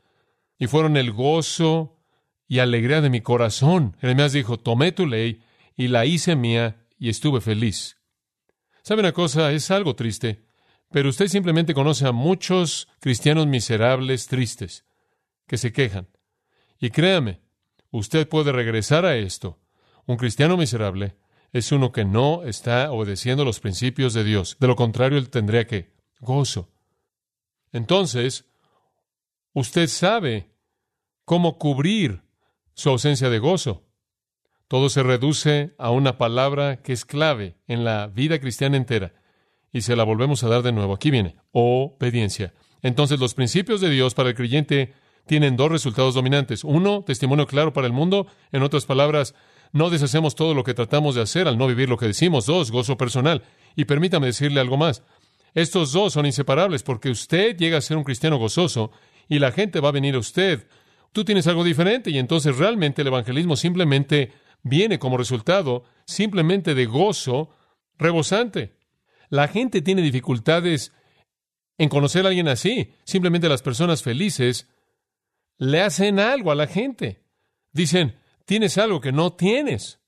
Y 0.60 0.68
fueron 0.68 0.98
el 0.98 1.14
gozo 1.14 1.98
y 2.48 2.60
alegría 2.60 3.02
de 3.02 3.10
mi 3.10 3.22
corazón. 3.22 3.96
Jeremías 4.00 4.34
dijo, 4.34 4.58
tomé 4.58 4.92
tu 4.92 5.08
ley 5.08 5.42
y 5.76 5.88
la 5.88 6.06
hice 6.06 6.36
mía 6.36 6.86
y 7.00 7.10
estuve 7.10 7.42
feliz. 7.42 7.98
¿Sabe 8.84 9.02
una 9.02 9.14
cosa? 9.14 9.52
Es 9.52 9.72
algo 9.72 9.96
triste, 9.96 10.46
pero 10.92 11.10
usted 11.10 11.28
simplemente 11.28 11.74
conoce 11.74 12.08
a 12.08 12.12
muchos 12.12 12.88
cristianos 13.00 13.48
miserables, 13.48 14.28
tristes, 14.28 14.86
que 15.48 15.58
se 15.58 15.72
quejan. 15.72 16.10
Y 16.80 16.90
créame, 16.90 17.42
usted 17.92 18.28
puede 18.28 18.52
regresar 18.52 19.06
a 19.06 19.16
esto 19.16 19.60
un 20.06 20.18
cristiano 20.18 20.58
miserable 20.58 21.16
es 21.52 21.72
uno 21.72 21.92
que 21.92 22.04
no 22.04 22.44
está 22.44 22.92
obedeciendo 22.92 23.46
los 23.46 23.60
principios 23.60 24.14
de 24.14 24.24
Dios. 24.24 24.58
De 24.60 24.68
lo 24.68 24.76
contrario, 24.76 25.18
él 25.18 25.30
tendría 25.30 25.68
que 25.68 25.94
gozo. 26.20 26.72
Entonces, 27.72 28.46
usted 29.54 29.88
sabe 29.88 30.52
cómo 31.26 31.60
cubrir 31.60 32.24
su 32.74 32.90
ausencia 32.90 33.30
de 33.30 33.40
gozo. 33.40 33.84
Todo 34.68 34.90
se 34.90 35.04
reduce 35.04 35.76
a 35.78 35.92
una 35.92 36.18
palabra 36.18 36.82
que 36.82 36.94
es 36.94 37.06
clave 37.06 37.58
en 37.68 37.84
la 37.84 38.08
vida 38.08 38.40
cristiana 38.40 38.78
entera. 38.78 39.14
Y 39.72 39.82
se 39.82 39.96
la 39.96 40.04
volvemos 40.04 40.44
a 40.44 40.50
dar 40.50 40.62
de 40.64 40.72
nuevo. 40.72 40.94
Aquí 40.94 41.12
viene, 41.12 41.36
obediencia. 41.52 42.54
Entonces 42.82 43.20
los 43.20 43.34
principios 43.34 43.82
de 43.82 43.90
Dios 43.90 44.14
para 44.14 44.30
el 44.30 44.36
creyente 44.36 44.94
tienen 45.26 45.56
dos 45.56 45.72
resultados 45.72 46.16
dominantes. 46.16 46.64
Uno, 46.64 47.04
testimonio 47.04 47.48
claro 47.48 47.74
para 47.74 47.88
el 47.88 47.94
mundo. 47.94 48.28
En 48.52 48.64
otras 48.64 48.86
palabras, 48.86 49.36
no 49.72 49.90
deshacemos 49.90 50.36
todo 50.36 50.54
lo 50.54 50.64
que 50.64 50.74
tratamos 50.74 51.16
de 51.16 51.22
hacer 51.22 51.48
al 51.48 51.58
no 51.58 51.68
vivir 51.68 51.90
lo 51.90 51.98
que 51.98 52.08
decimos. 52.08 52.46
Dos, 52.46 52.72
gozo 52.72 52.98
personal. 52.98 53.44
Y 53.76 53.86
permítame 53.86 54.28
decirle 54.28 54.60
algo 54.60 54.78
más. 54.78 55.04
Estos 55.54 55.92
dos 55.92 56.14
son 56.14 56.26
inseparables 56.26 56.84
porque 56.84 57.10
usted 57.10 57.56
llega 57.58 57.78
a 57.78 57.82
ser 57.82 57.98
un 57.98 58.04
cristiano 58.04 58.38
gozoso 58.38 58.92
y 59.30 59.40
la 59.40 59.52
gente 59.52 59.80
va 59.80 59.90
a 59.90 59.94
venir 59.94 60.16
a 60.16 60.20
usted. 60.20 60.68
Tú 61.14 61.24
tienes 61.24 61.48
algo 61.48 61.64
diferente 61.64 62.10
y 62.10 62.18
entonces 62.18 62.58
realmente 62.58 63.02
el 63.02 63.08
evangelismo 63.08 63.56
simplemente 63.56 64.34
viene 64.64 64.98
como 64.98 65.18
resultado 65.18 65.84
simplemente 66.06 66.74
de 66.74 66.86
gozo 66.86 67.52
rebosante. 67.98 68.74
La 69.30 69.48
gente 69.48 69.82
tiene 69.82 70.02
dificultades 70.02 70.92
en 71.78 71.90
conocer 71.90 72.26
a 72.26 72.30
alguien 72.30 72.48
así. 72.48 72.94
Simplemente 73.04 73.48
las 73.48 73.62
personas 73.62 74.02
felices 74.02 74.68
le 75.58 75.82
hacen 75.82 76.20
algo 76.20 76.52
a 76.52 76.56
la 76.56 76.68
gente. 76.68 77.24
Dicen, 77.72 78.20
tienes 78.46 78.78
algo 78.80 79.00
que 79.00 79.12
no 79.12 79.34
tienes. 79.34 80.00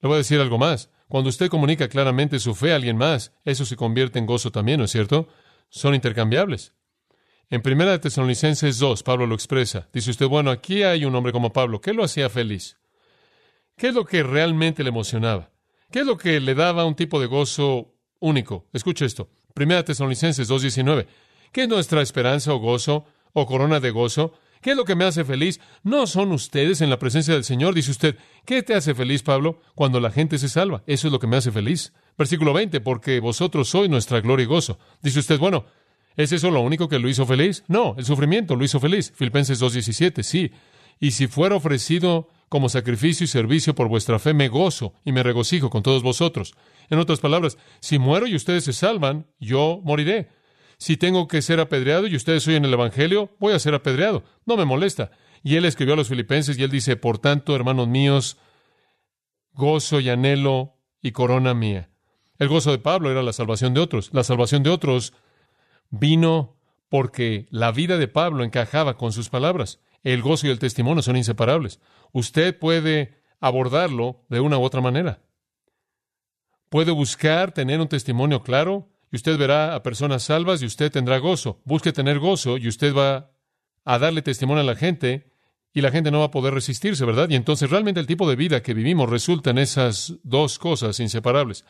Le 0.00 0.08
voy 0.08 0.16
a 0.16 0.18
decir 0.18 0.38
algo 0.38 0.58
más. 0.58 0.90
Cuando 1.08 1.30
usted 1.30 1.48
comunica 1.48 1.88
claramente 1.88 2.38
su 2.38 2.54
fe 2.54 2.72
a 2.72 2.76
alguien 2.76 2.98
más, 2.98 3.32
eso 3.44 3.64
se 3.64 3.76
convierte 3.76 4.18
en 4.18 4.26
gozo 4.26 4.50
también, 4.50 4.78
¿no 4.78 4.84
es 4.84 4.90
cierto? 4.90 5.28
Son 5.70 5.94
intercambiables. 5.94 6.74
En 7.54 7.62
Primera 7.62 7.92
de 7.92 8.00
Tesalonicenses 8.00 8.80
2, 8.80 9.04
Pablo 9.04 9.28
lo 9.28 9.36
expresa. 9.36 9.86
Dice 9.92 10.10
usted, 10.10 10.26
bueno, 10.26 10.50
aquí 10.50 10.82
hay 10.82 11.04
un 11.04 11.14
hombre 11.14 11.30
como 11.30 11.52
Pablo. 11.52 11.80
¿Qué 11.80 11.92
lo 11.92 12.02
hacía 12.02 12.28
feliz? 12.28 12.78
¿Qué 13.76 13.86
es 13.86 13.94
lo 13.94 14.04
que 14.04 14.24
realmente 14.24 14.82
le 14.82 14.88
emocionaba? 14.88 15.52
¿Qué 15.92 16.00
es 16.00 16.04
lo 16.04 16.18
que 16.18 16.40
le 16.40 16.56
daba 16.56 16.84
un 16.84 16.96
tipo 16.96 17.20
de 17.20 17.26
gozo 17.26 17.94
único? 18.18 18.66
Escuche 18.72 19.04
esto. 19.04 19.28
Primera 19.54 19.84
Tesalonicenses 19.84 20.50
2.19. 20.50 21.06
¿Qué 21.52 21.62
es 21.62 21.68
nuestra 21.68 22.02
esperanza 22.02 22.52
o 22.52 22.58
gozo 22.58 23.04
o 23.32 23.46
corona 23.46 23.78
de 23.78 23.92
gozo? 23.92 24.32
¿Qué 24.60 24.72
es 24.72 24.76
lo 24.76 24.84
que 24.84 24.96
me 24.96 25.04
hace 25.04 25.24
feliz? 25.24 25.60
No 25.84 26.08
son 26.08 26.32
ustedes 26.32 26.80
en 26.80 26.90
la 26.90 26.98
presencia 26.98 27.34
del 27.34 27.44
Señor. 27.44 27.72
Dice 27.72 27.92
usted, 27.92 28.16
¿qué 28.44 28.64
te 28.64 28.74
hace 28.74 28.96
feliz, 28.96 29.22
Pablo? 29.22 29.60
Cuando 29.76 30.00
la 30.00 30.10
gente 30.10 30.38
se 30.38 30.48
salva. 30.48 30.82
Eso 30.88 31.06
es 31.06 31.12
lo 31.12 31.20
que 31.20 31.28
me 31.28 31.36
hace 31.36 31.52
feliz. 31.52 31.92
Versículo 32.18 32.52
20, 32.52 32.80
porque 32.80 33.20
vosotros 33.20 33.68
sois 33.68 33.88
nuestra 33.88 34.20
gloria 34.20 34.42
y 34.42 34.46
gozo. 34.46 34.76
Dice 35.02 35.20
usted, 35.20 35.38
bueno, 35.38 35.66
¿es 36.16 36.32
eso 36.32 36.50
lo 36.50 36.60
único 36.60 36.88
que 36.88 36.98
lo 36.98 37.08
hizo 37.08 37.26
feliz? 37.26 37.64
No, 37.68 37.94
el 37.98 38.04
sufrimiento 38.04 38.56
lo 38.56 38.64
hizo 38.64 38.80
feliz. 38.80 39.12
Filipenses 39.14 39.60
2.17, 39.60 40.22
sí. 40.22 40.52
Y 41.00 41.12
si 41.12 41.26
fuera 41.26 41.56
ofrecido 41.56 42.28
como 42.48 42.68
sacrificio 42.68 43.24
y 43.24 43.28
servicio 43.28 43.74
por 43.74 43.88
vuestra 43.88 44.18
fe, 44.18 44.32
me 44.32 44.48
gozo 44.48 44.94
y 45.04 45.12
me 45.12 45.22
regocijo 45.22 45.70
con 45.70 45.82
todos 45.82 46.02
vosotros. 46.02 46.54
En 46.88 46.98
otras 46.98 47.20
palabras, 47.20 47.58
si 47.80 47.98
muero 47.98 48.26
y 48.26 48.34
ustedes 48.36 48.64
se 48.64 48.72
salvan, 48.72 49.26
yo 49.40 49.80
moriré. 49.84 50.28
Si 50.78 50.96
tengo 50.96 51.28
que 51.28 51.42
ser 51.42 51.60
apedreado 51.60 52.06
y 52.06 52.16
ustedes 52.16 52.46
oyen 52.46 52.64
el 52.64 52.72
Evangelio, 52.72 53.34
voy 53.38 53.54
a 53.54 53.58
ser 53.58 53.74
apedreado. 53.74 54.24
No 54.44 54.56
me 54.56 54.64
molesta. 54.64 55.10
Y 55.42 55.56
él 55.56 55.64
escribió 55.64 55.94
a 55.94 55.96
los 55.96 56.08
filipenses 56.08 56.58
y 56.58 56.62
él 56.62 56.70
dice, 56.70 56.96
por 56.96 57.18
tanto, 57.18 57.54
hermanos 57.54 57.88
míos, 57.88 58.38
gozo 59.52 60.00
y 60.00 60.08
anhelo 60.08 60.76
y 61.02 61.12
corona 61.12 61.54
mía. 61.54 61.90
El 62.38 62.48
gozo 62.48 62.70
de 62.70 62.78
Pablo 62.78 63.10
era 63.10 63.22
la 63.22 63.32
salvación 63.32 63.74
de 63.74 63.80
otros. 63.80 64.10
La 64.12 64.24
salvación 64.24 64.62
de 64.62 64.70
otros 64.70 65.12
vino 65.98 66.56
porque 66.88 67.46
la 67.50 67.72
vida 67.72 67.98
de 67.98 68.08
Pablo 68.08 68.44
encajaba 68.44 68.96
con 68.96 69.12
sus 69.12 69.28
palabras. 69.28 69.80
El 70.02 70.22
gozo 70.22 70.46
y 70.46 70.50
el 70.50 70.58
testimonio 70.58 71.02
son 71.02 71.16
inseparables. 71.16 71.80
Usted 72.12 72.58
puede 72.58 73.22
abordarlo 73.40 74.24
de 74.28 74.40
una 74.40 74.58
u 74.58 74.62
otra 74.62 74.80
manera. 74.80 75.20
Puede 76.68 76.90
buscar 76.90 77.52
tener 77.52 77.80
un 77.80 77.88
testimonio 77.88 78.42
claro 78.42 78.88
y 79.10 79.16
usted 79.16 79.38
verá 79.38 79.74
a 79.74 79.82
personas 79.82 80.24
salvas 80.24 80.62
y 80.62 80.66
usted 80.66 80.90
tendrá 80.90 81.18
gozo. 81.18 81.60
Busque 81.64 81.92
tener 81.92 82.18
gozo 82.18 82.58
y 82.58 82.68
usted 82.68 82.94
va 82.94 83.30
a 83.84 83.98
darle 83.98 84.22
testimonio 84.22 84.62
a 84.62 84.66
la 84.66 84.76
gente 84.76 85.30
y 85.72 85.80
la 85.80 85.90
gente 85.90 86.10
no 86.10 86.20
va 86.20 86.26
a 86.26 86.30
poder 86.30 86.54
resistirse, 86.54 87.04
¿verdad? 87.04 87.28
Y 87.30 87.34
entonces 87.34 87.70
realmente 87.70 88.00
el 88.00 88.06
tipo 88.06 88.28
de 88.28 88.36
vida 88.36 88.62
que 88.62 88.74
vivimos 88.74 89.08
resulta 89.08 89.50
en 89.50 89.58
esas 89.58 90.14
dos 90.22 90.58
cosas 90.58 91.00
inseparables. 91.00 91.64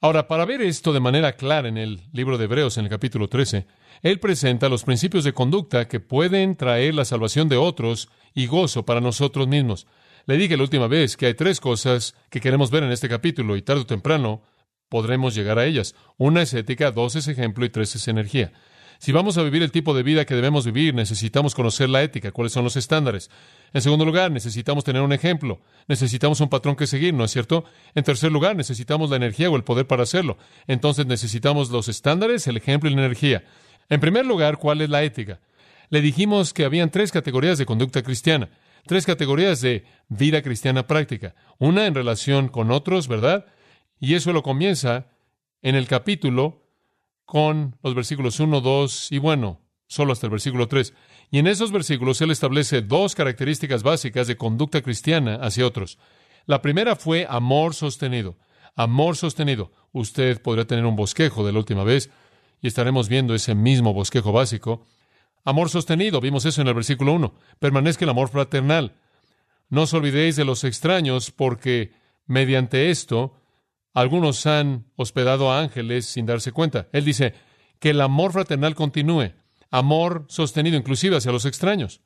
Ahora, 0.00 0.26
para 0.26 0.44
ver 0.44 0.62
esto 0.62 0.92
de 0.92 1.00
manera 1.00 1.32
clara 1.32 1.68
en 1.68 1.78
el 1.78 2.00
libro 2.12 2.36
de 2.36 2.44
Hebreos, 2.44 2.76
en 2.76 2.84
el 2.84 2.90
capítulo 2.90 3.28
13, 3.28 3.66
él 4.02 4.18
presenta 4.18 4.68
los 4.68 4.82
principios 4.82 5.22
de 5.22 5.32
conducta 5.32 5.86
que 5.86 6.00
pueden 6.00 6.56
traer 6.56 6.94
la 6.94 7.04
salvación 7.04 7.48
de 7.48 7.56
otros 7.56 8.08
y 8.34 8.46
gozo 8.46 8.84
para 8.84 9.00
nosotros 9.00 9.46
mismos. 9.46 9.86
Le 10.26 10.36
dije 10.36 10.56
la 10.56 10.64
última 10.64 10.88
vez 10.88 11.16
que 11.16 11.26
hay 11.26 11.34
tres 11.34 11.60
cosas 11.60 12.14
que 12.30 12.40
queremos 12.40 12.70
ver 12.70 12.82
en 12.82 12.90
este 12.90 13.08
capítulo 13.08 13.56
y 13.56 13.62
tarde 13.62 13.82
o 13.82 13.86
temprano 13.86 14.42
podremos 14.88 15.34
llegar 15.34 15.58
a 15.58 15.64
ellas. 15.64 15.94
Una 16.18 16.42
es 16.42 16.52
ética, 16.52 16.90
dos 16.90 17.16
es 17.16 17.26
ejemplo 17.28 17.64
y 17.64 17.70
tres 17.70 17.94
es 17.96 18.08
energía. 18.08 18.52
Si 19.02 19.10
vamos 19.10 19.36
a 19.36 19.42
vivir 19.42 19.64
el 19.64 19.72
tipo 19.72 19.94
de 19.94 20.04
vida 20.04 20.24
que 20.24 20.36
debemos 20.36 20.64
vivir, 20.64 20.94
necesitamos 20.94 21.56
conocer 21.56 21.88
la 21.88 22.04
ética, 22.04 22.30
cuáles 22.30 22.52
son 22.52 22.62
los 22.62 22.76
estándares. 22.76 23.32
En 23.72 23.82
segundo 23.82 24.04
lugar, 24.04 24.30
necesitamos 24.30 24.84
tener 24.84 25.02
un 25.02 25.12
ejemplo, 25.12 25.60
necesitamos 25.88 26.40
un 26.40 26.48
patrón 26.48 26.76
que 26.76 26.86
seguir, 26.86 27.12
¿no 27.12 27.24
es 27.24 27.32
cierto? 27.32 27.64
En 27.96 28.04
tercer 28.04 28.30
lugar, 28.30 28.54
necesitamos 28.54 29.10
la 29.10 29.16
energía 29.16 29.50
o 29.50 29.56
el 29.56 29.64
poder 29.64 29.88
para 29.88 30.04
hacerlo. 30.04 30.38
Entonces 30.68 31.06
necesitamos 31.06 31.70
los 31.70 31.88
estándares, 31.88 32.46
el 32.46 32.58
ejemplo 32.58 32.88
y 32.88 32.94
la 32.94 33.04
energía. 33.04 33.42
En 33.88 33.98
primer 33.98 34.24
lugar, 34.24 34.58
¿cuál 34.58 34.82
es 34.82 34.88
la 34.88 35.02
ética? 35.02 35.40
Le 35.90 36.00
dijimos 36.00 36.54
que 36.54 36.64
habían 36.64 36.92
tres 36.92 37.10
categorías 37.10 37.58
de 37.58 37.66
conducta 37.66 38.04
cristiana, 38.04 38.50
tres 38.86 39.04
categorías 39.04 39.60
de 39.60 39.84
vida 40.10 40.42
cristiana 40.42 40.86
práctica. 40.86 41.34
Una 41.58 41.88
en 41.88 41.96
relación 41.96 42.46
con 42.46 42.70
otros, 42.70 43.08
¿verdad? 43.08 43.46
Y 43.98 44.14
eso 44.14 44.32
lo 44.32 44.44
comienza 44.44 45.06
en 45.60 45.74
el 45.74 45.88
capítulo 45.88 46.61
con 47.32 47.78
los 47.82 47.94
versículos 47.94 48.40
1, 48.40 48.60
2 48.60 49.10
y 49.10 49.16
bueno, 49.16 49.62
solo 49.86 50.12
hasta 50.12 50.26
el 50.26 50.32
versículo 50.32 50.68
3. 50.68 50.92
Y 51.30 51.38
en 51.38 51.46
esos 51.46 51.72
versículos 51.72 52.20
él 52.20 52.30
establece 52.30 52.82
dos 52.82 53.14
características 53.14 53.82
básicas 53.82 54.26
de 54.26 54.36
conducta 54.36 54.82
cristiana 54.82 55.36
hacia 55.36 55.66
otros. 55.66 55.98
La 56.44 56.60
primera 56.60 56.94
fue 56.94 57.26
amor 57.26 57.72
sostenido. 57.72 58.36
Amor 58.76 59.16
sostenido. 59.16 59.72
Usted 59.92 60.42
podría 60.42 60.66
tener 60.66 60.84
un 60.84 60.94
bosquejo 60.94 61.42
de 61.46 61.54
la 61.54 61.60
última 61.60 61.84
vez 61.84 62.10
y 62.60 62.66
estaremos 62.66 63.08
viendo 63.08 63.34
ese 63.34 63.54
mismo 63.54 63.94
bosquejo 63.94 64.30
básico. 64.32 64.84
Amor 65.42 65.70
sostenido, 65.70 66.20
vimos 66.20 66.44
eso 66.44 66.60
en 66.60 66.68
el 66.68 66.74
versículo 66.74 67.14
1. 67.14 67.32
Permanezca 67.58 68.04
el 68.04 68.10
amor 68.10 68.28
fraternal. 68.28 68.92
No 69.70 69.84
os 69.84 69.94
olvidéis 69.94 70.36
de 70.36 70.44
los 70.44 70.64
extraños 70.64 71.30
porque 71.30 71.92
mediante 72.26 72.90
esto 72.90 73.41
algunos 73.94 74.46
han 74.46 74.86
hospedado 74.96 75.52
a 75.52 75.60
ángeles 75.60 76.06
sin 76.06 76.26
darse 76.26 76.52
cuenta. 76.52 76.88
Él 76.92 77.04
dice 77.04 77.34
que 77.78 77.90
el 77.90 78.00
amor 78.00 78.32
fraternal 78.32 78.74
continúe, 78.74 79.32
amor 79.70 80.26
sostenido 80.28 80.76
inclusive 80.76 81.16
hacia 81.16 81.32
los 81.32 81.44
extraños. 81.44 82.00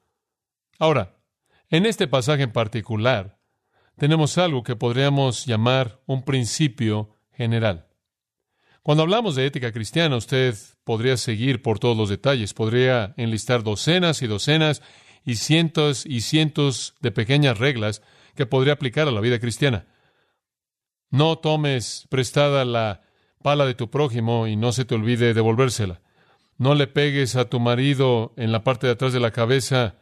Ahora, 0.78 1.16
en 1.68 1.86
este 1.86 2.08
pasaje 2.08 2.42
en 2.42 2.52
particular, 2.52 3.38
tenemos 3.96 4.38
algo 4.38 4.62
que 4.62 4.76
podríamos 4.76 5.46
llamar 5.46 6.00
un 6.06 6.22
principio 6.22 7.16
general. 7.32 7.86
Cuando 8.82 9.02
hablamos 9.02 9.34
de 9.34 9.46
ética 9.46 9.72
cristiana, 9.72 10.16
usted 10.16 10.54
podría 10.84 11.16
seguir 11.16 11.60
por 11.60 11.78
todos 11.78 11.96
los 11.96 12.08
detalles, 12.08 12.54
podría 12.54 13.14
enlistar 13.16 13.64
docenas 13.64 14.22
y 14.22 14.28
docenas 14.28 14.80
y 15.24 15.36
cientos 15.36 16.06
y 16.06 16.20
cientos 16.20 16.94
de 17.00 17.10
pequeñas 17.10 17.58
reglas 17.58 18.02
que 18.36 18.46
podría 18.46 18.74
aplicar 18.74 19.08
a 19.08 19.10
la 19.10 19.20
vida 19.20 19.40
cristiana. 19.40 19.86
No 21.16 21.38
tomes 21.38 22.06
prestada 22.10 22.66
la 22.66 23.00
pala 23.42 23.64
de 23.64 23.72
tu 23.72 23.88
prójimo 23.88 24.46
y 24.46 24.54
no 24.54 24.72
se 24.72 24.84
te 24.84 24.94
olvide 24.94 25.32
devolvérsela. 25.32 26.02
No 26.58 26.74
le 26.74 26.88
pegues 26.88 27.36
a 27.36 27.46
tu 27.46 27.58
marido 27.58 28.34
en 28.36 28.52
la 28.52 28.62
parte 28.62 28.86
de 28.86 28.92
atrás 28.92 29.14
de 29.14 29.20
la 29.20 29.30
cabeza 29.30 29.94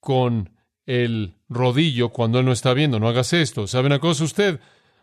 con 0.00 0.50
el 0.84 1.36
rodillo 1.48 2.08
cuando 2.08 2.40
él 2.40 2.44
no 2.44 2.50
está 2.50 2.74
viendo. 2.74 2.98
No 2.98 3.06
hagas 3.06 3.32
esto. 3.34 3.68
¿Sabe 3.68 3.86
una 3.86 4.00
cosa 4.00 4.24
usted? 4.24 4.58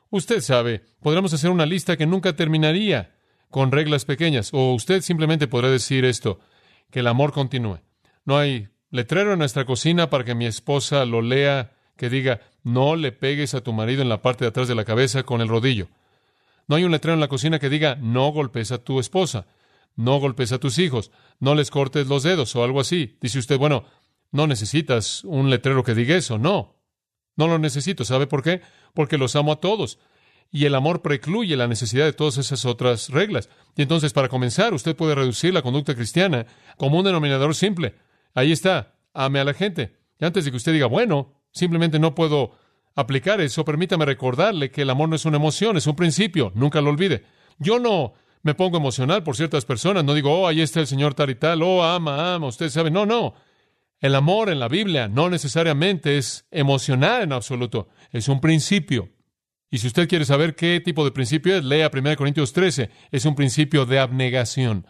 Usted 0.10 0.42
sabe, 0.42 0.84
podríamos 1.00 1.34
hacer 1.34 1.50
una 1.50 1.66
lista 1.66 1.96
que 1.96 2.06
nunca 2.06 2.36
terminaría 2.36 3.16
con 3.50 3.72
reglas 3.72 4.04
pequeñas. 4.04 4.50
O 4.52 4.74
usted 4.74 5.00
simplemente 5.00 5.48
podrá 5.48 5.70
decir 5.70 6.04
esto, 6.04 6.42
que 6.92 7.00
el 7.00 7.08
amor 7.08 7.32
continúe. 7.32 7.80
No 8.26 8.38
hay 8.38 8.68
letrero 8.90 9.32
en 9.32 9.40
nuestra 9.40 9.64
cocina 9.64 10.10
para 10.10 10.26
que 10.26 10.36
mi 10.36 10.48
esposa 10.48 11.06
lo 11.06 11.22
lea 11.22 11.72
que 11.96 12.10
diga, 12.10 12.42
no 12.66 12.96
le 12.96 13.12
pegues 13.12 13.54
a 13.54 13.62
tu 13.62 13.74
marido 13.74 14.02
en 14.02 14.10
la 14.10 14.24
parte 14.24 14.44
de 14.44 14.50
atrás 14.50 14.68
de 14.68 14.74
la 14.74 14.86
cabeza 14.86 15.22
con 15.24 15.40
el 15.40 15.48
rodillo. 15.48 15.88
No 16.68 16.76
hay 16.76 16.84
un 16.84 16.92
letrero 16.92 17.14
en 17.14 17.20
la 17.20 17.28
cocina 17.28 17.60
que 17.60 17.70
diga, 17.70 17.96
no 17.96 18.32
golpes 18.32 18.72
a 18.72 18.80
tu 18.80 19.00
esposa, 19.00 19.46
no 19.96 20.20
golpes 20.20 20.52
a 20.52 20.58
tus 20.58 20.80
hijos, 20.80 21.12
no 21.40 21.54
les 21.54 21.70
cortes 21.70 22.08
los 22.08 22.24
dedos 22.24 22.56
o 22.56 22.64
algo 22.64 22.80
así. 22.80 23.18
Dice 23.22 23.38
usted, 23.38 23.60
bueno, 23.60 23.86
no 24.32 24.48
necesitas 24.48 25.24
un 25.26 25.52
letrero 25.52 25.84
que 25.84 25.94
diga 25.94 26.16
eso. 26.16 26.40
No, 26.40 26.76
no 27.36 27.48
lo 27.48 27.60
necesito. 27.60 28.04
¿Sabe 28.04 28.26
por 28.26 28.42
qué? 28.42 28.62
Porque 28.96 29.20
los 29.20 29.36
amo 29.36 29.52
a 29.52 29.60
todos. 29.60 30.00
Y 30.52 30.66
el 30.66 30.74
amor 30.74 31.04
precluye 31.04 31.56
la 31.56 31.68
necesidad 31.68 32.06
de 32.06 32.14
todas 32.14 32.40
esas 32.40 32.66
otras 32.66 33.10
reglas. 33.10 33.48
Y 33.76 33.84
entonces, 33.84 34.12
para 34.12 34.28
comenzar, 34.28 34.74
usted 34.74 34.96
puede 34.96 35.14
reducir 35.14 35.54
la 35.54 35.62
conducta 35.62 35.94
cristiana 35.94 36.48
como 36.78 36.98
un 36.98 37.06
denominador 37.06 37.54
simple. 37.54 37.94
Ahí 38.34 38.52
está, 38.52 38.96
ame 39.14 39.40
a 39.40 39.44
la 39.44 39.54
gente. 39.54 39.98
Y 40.20 40.26
antes 40.26 40.46
de 40.46 40.52
que 40.52 40.58
usted 40.58 40.74
diga, 40.74 40.88
bueno, 40.88 41.45
Simplemente 41.56 42.00
no 42.00 42.14
puedo 42.14 42.52
aplicar 42.96 43.40
eso. 43.40 43.64
Permítame 43.64 44.04
recordarle 44.06 44.72
que 44.72 44.82
el 44.82 44.90
amor 44.90 45.08
no 45.08 45.16
es 45.16 45.24
una 45.24 45.38
emoción, 45.38 45.78
es 45.78 45.88
un 45.88 45.96
principio. 45.96 46.52
Nunca 46.54 46.82
lo 46.82 46.90
olvide. 46.90 47.24
Yo 47.58 47.80
no 47.80 48.14
me 48.44 48.56
pongo 48.56 48.76
emocional 48.76 49.24
por 49.24 49.38
ciertas 49.38 49.64
personas. 49.64 50.04
No 50.04 50.14
digo, 50.14 50.38
oh, 50.38 50.48
ahí 50.48 50.60
está 50.60 50.82
el 50.82 50.88
Señor 50.88 51.14
tal 51.14 51.30
y 51.30 51.36
tal. 51.36 51.64
Oh, 51.64 51.82
ama, 51.82 52.36
ama. 52.36 52.48
Usted 52.48 52.70
sabe. 52.70 52.92
No, 52.92 53.06
no. 53.06 53.36
El 54.02 54.16
amor 54.16 54.50
en 54.50 54.60
la 54.60 54.68
Biblia 54.68 55.08
no 55.08 55.30
necesariamente 55.30 56.18
es 56.18 56.46
emocional 56.52 57.24
en 57.24 57.32
absoluto. 57.32 57.88
Es 58.12 58.28
un 58.28 58.42
principio. 58.42 59.10
Y 59.72 59.78
si 59.78 59.88
usted 59.88 60.10
quiere 60.10 60.26
saber 60.26 60.56
qué 60.56 60.82
tipo 60.82 61.06
de 61.06 61.12
principio 61.12 61.56
es, 61.56 61.64
lea 61.64 61.90
1 61.92 62.18
Corintios 62.18 62.52
13. 62.52 62.90
Es 63.12 63.24
un 63.24 63.36
principio 63.36 63.86
de 63.86 64.00
abnegación. 64.00 64.86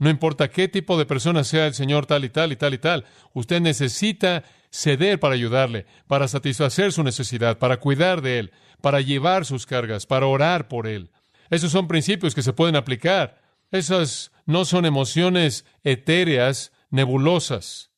No 0.00 0.10
importa 0.10 0.50
qué 0.50 0.66
tipo 0.66 0.98
de 0.98 1.06
persona 1.06 1.44
sea 1.44 1.68
el 1.68 1.74
Señor 1.74 2.06
tal 2.06 2.24
y 2.24 2.28
tal 2.28 2.50
y 2.50 2.56
tal 2.56 2.74
y 2.74 2.78
tal. 2.78 3.04
Usted 3.34 3.60
necesita 3.60 4.42
ceder 4.70 5.18
para 5.20 5.34
ayudarle, 5.34 5.86
para 6.06 6.28
satisfacer 6.28 6.92
su 6.92 7.02
necesidad, 7.02 7.58
para 7.58 7.78
cuidar 7.80 8.22
de 8.22 8.38
él, 8.38 8.52
para 8.80 9.00
llevar 9.00 9.44
sus 9.44 9.66
cargas, 9.66 10.06
para 10.06 10.26
orar 10.26 10.68
por 10.68 10.86
él. 10.86 11.10
Esos 11.50 11.72
son 11.72 11.88
principios 11.88 12.34
que 12.34 12.42
se 12.42 12.52
pueden 12.52 12.76
aplicar. 12.76 13.40
Esas 13.70 14.32
no 14.46 14.64
son 14.64 14.86
emociones 14.86 15.64
etéreas, 15.84 16.72
nebulosas, 16.90 17.90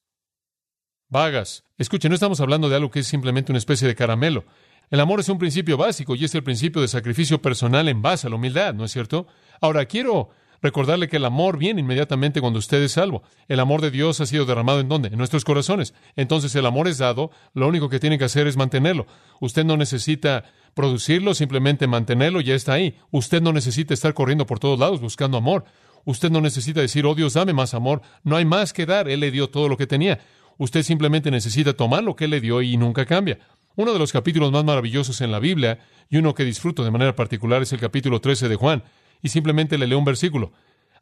vagas. 1.08 1.64
Escuche, 1.78 2.08
no 2.08 2.14
estamos 2.14 2.40
hablando 2.40 2.68
de 2.68 2.76
algo 2.76 2.90
que 2.90 3.00
es 3.00 3.06
simplemente 3.06 3.52
una 3.52 3.58
especie 3.58 3.86
de 3.86 3.94
caramelo. 3.94 4.44
El 4.90 5.00
amor 5.00 5.20
es 5.20 5.28
un 5.28 5.38
principio 5.38 5.76
básico 5.76 6.16
y 6.16 6.24
es 6.24 6.34
el 6.34 6.42
principio 6.42 6.82
de 6.82 6.88
sacrificio 6.88 7.40
personal 7.40 7.88
en 7.88 8.02
base 8.02 8.26
a 8.26 8.30
la 8.30 8.36
humildad, 8.36 8.74
¿no 8.74 8.84
es 8.84 8.90
cierto? 8.90 9.28
Ahora, 9.60 9.84
quiero 9.86 10.30
Recordarle 10.62 11.08
que 11.08 11.16
el 11.16 11.24
amor 11.24 11.56
viene 11.56 11.80
inmediatamente 11.80 12.40
cuando 12.40 12.58
usted 12.58 12.82
es 12.82 12.92
salvo. 12.92 13.22
El 13.48 13.60
amor 13.60 13.80
de 13.80 13.90
Dios 13.90 14.20
ha 14.20 14.26
sido 14.26 14.44
derramado 14.44 14.80
en 14.80 14.88
dónde? 14.88 15.08
En 15.08 15.18
nuestros 15.18 15.44
corazones. 15.44 15.94
Entonces 16.16 16.54
el 16.54 16.66
amor 16.66 16.86
es 16.88 16.98
dado, 16.98 17.30
lo 17.54 17.66
único 17.66 17.88
que 17.88 17.98
tiene 17.98 18.18
que 18.18 18.24
hacer 18.24 18.46
es 18.46 18.56
mantenerlo. 18.56 19.06
Usted 19.40 19.64
no 19.64 19.76
necesita 19.76 20.44
producirlo, 20.74 21.34
simplemente 21.34 21.86
mantenerlo, 21.86 22.40
ya 22.40 22.54
está 22.54 22.74
ahí. 22.74 22.96
Usted 23.10 23.40
no 23.40 23.52
necesita 23.52 23.94
estar 23.94 24.12
corriendo 24.12 24.46
por 24.46 24.58
todos 24.58 24.78
lados 24.78 25.00
buscando 25.00 25.38
amor. 25.38 25.64
Usted 26.04 26.30
no 26.30 26.40
necesita 26.40 26.80
decir, 26.80 27.06
oh 27.06 27.14
Dios, 27.14 27.34
dame 27.34 27.52
más 27.52 27.74
amor. 27.74 28.02
No 28.22 28.36
hay 28.36 28.44
más 28.44 28.72
que 28.72 28.86
dar. 28.86 29.08
Él 29.08 29.20
le 29.20 29.30
dio 29.30 29.48
todo 29.48 29.68
lo 29.68 29.76
que 29.76 29.86
tenía. 29.86 30.20
Usted 30.58 30.82
simplemente 30.82 31.30
necesita 31.30 31.72
tomar 31.72 32.02
lo 32.02 32.16
que 32.16 32.24
Él 32.24 32.32
le 32.32 32.40
dio 32.40 32.60
y 32.60 32.76
nunca 32.76 33.06
cambia. 33.06 33.38
Uno 33.76 33.92
de 33.94 33.98
los 33.98 34.12
capítulos 34.12 34.52
más 34.52 34.64
maravillosos 34.64 35.20
en 35.22 35.30
la 35.30 35.38
Biblia, 35.38 35.78
y 36.10 36.18
uno 36.18 36.34
que 36.34 36.44
disfruto 36.44 36.84
de 36.84 36.90
manera 36.90 37.14
particular, 37.14 37.62
es 37.62 37.72
el 37.72 37.80
capítulo 37.80 38.20
13 38.20 38.48
de 38.48 38.56
Juan 38.56 38.82
y 39.22 39.28
simplemente 39.28 39.78
le 39.78 39.86
leo 39.86 39.98
un 39.98 40.04
versículo. 40.04 40.52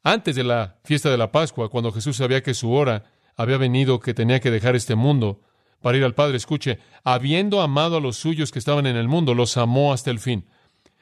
Antes 0.03 0.37
de 0.37 0.45
la 0.45 0.79
fiesta 0.85 1.11
de 1.11 1.19
la 1.19 1.33
Pascua, 1.33 1.69
cuando 1.69 1.93
Jesús 1.93 2.17
sabía 2.17 2.43
que 2.43 2.55
su 2.55 2.73
hora 2.73 3.05
había 3.37 3.57
venido, 3.57 4.01
que 4.01 4.15
tenía 4.15 4.41
que 4.41 4.51
dejar 4.51 4.77
este 4.77 4.95
mundo 4.95 5.41
para 5.81 5.97
ir 5.97 6.05
al 6.05 6.15
Padre. 6.15 6.37
Escuche, 6.37 6.79
habiendo 7.05 7.61
amado 7.61 7.97
a 7.97 8.01
los 8.01 8.17
suyos 8.17 8.51
que 8.51 8.59
estaban 8.59 8.87
en 8.87 8.97
el 8.97 9.09
mundo, 9.09 9.35
los 9.35 9.57
amó 9.57 9.93
hasta 9.93 10.11
el 10.11 10.19
fin. 10.19 10.47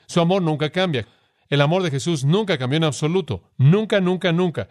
Su 0.07 0.21
amor 0.21 0.43
nunca 0.43 0.71
cambia. 0.71 1.07
El 1.49 1.61
amor 1.61 1.83
de 1.83 1.91
Jesús 1.91 2.25
nunca 2.25 2.59
cambió 2.59 2.77
en 2.77 2.85
absoluto. 2.85 3.51
Nunca, 3.57 4.01
nunca, 4.01 4.33
nunca. 4.33 4.69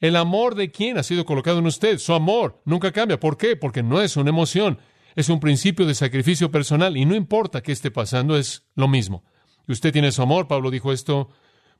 El 0.00 0.16
amor 0.16 0.54
de 0.54 0.70
quién 0.70 0.98
ha 0.98 1.02
sido 1.02 1.24
colocado 1.24 1.58
en 1.58 1.66
usted. 1.66 1.98
Su 1.98 2.12
amor 2.12 2.60
nunca 2.64 2.92
cambia. 2.92 3.20
¿Por 3.20 3.36
qué? 3.36 3.56
Porque 3.56 3.82
no 3.82 4.00
es 4.00 4.16
una 4.16 4.30
emoción. 4.30 4.78
Es 5.14 5.28
un 5.28 5.40
principio 5.40 5.86
de 5.86 5.94
sacrificio 5.94 6.50
personal 6.50 6.96
y 6.96 7.06
no 7.06 7.14
importa 7.14 7.62
qué 7.62 7.72
esté 7.72 7.90
pasando, 7.90 8.36
es 8.36 8.66
lo 8.74 8.88
mismo. 8.88 9.24
Usted 9.66 9.92
tiene 9.92 10.12
su 10.12 10.22
amor, 10.22 10.46
Pablo 10.46 10.70
dijo 10.70 10.92
esto, 10.92 11.30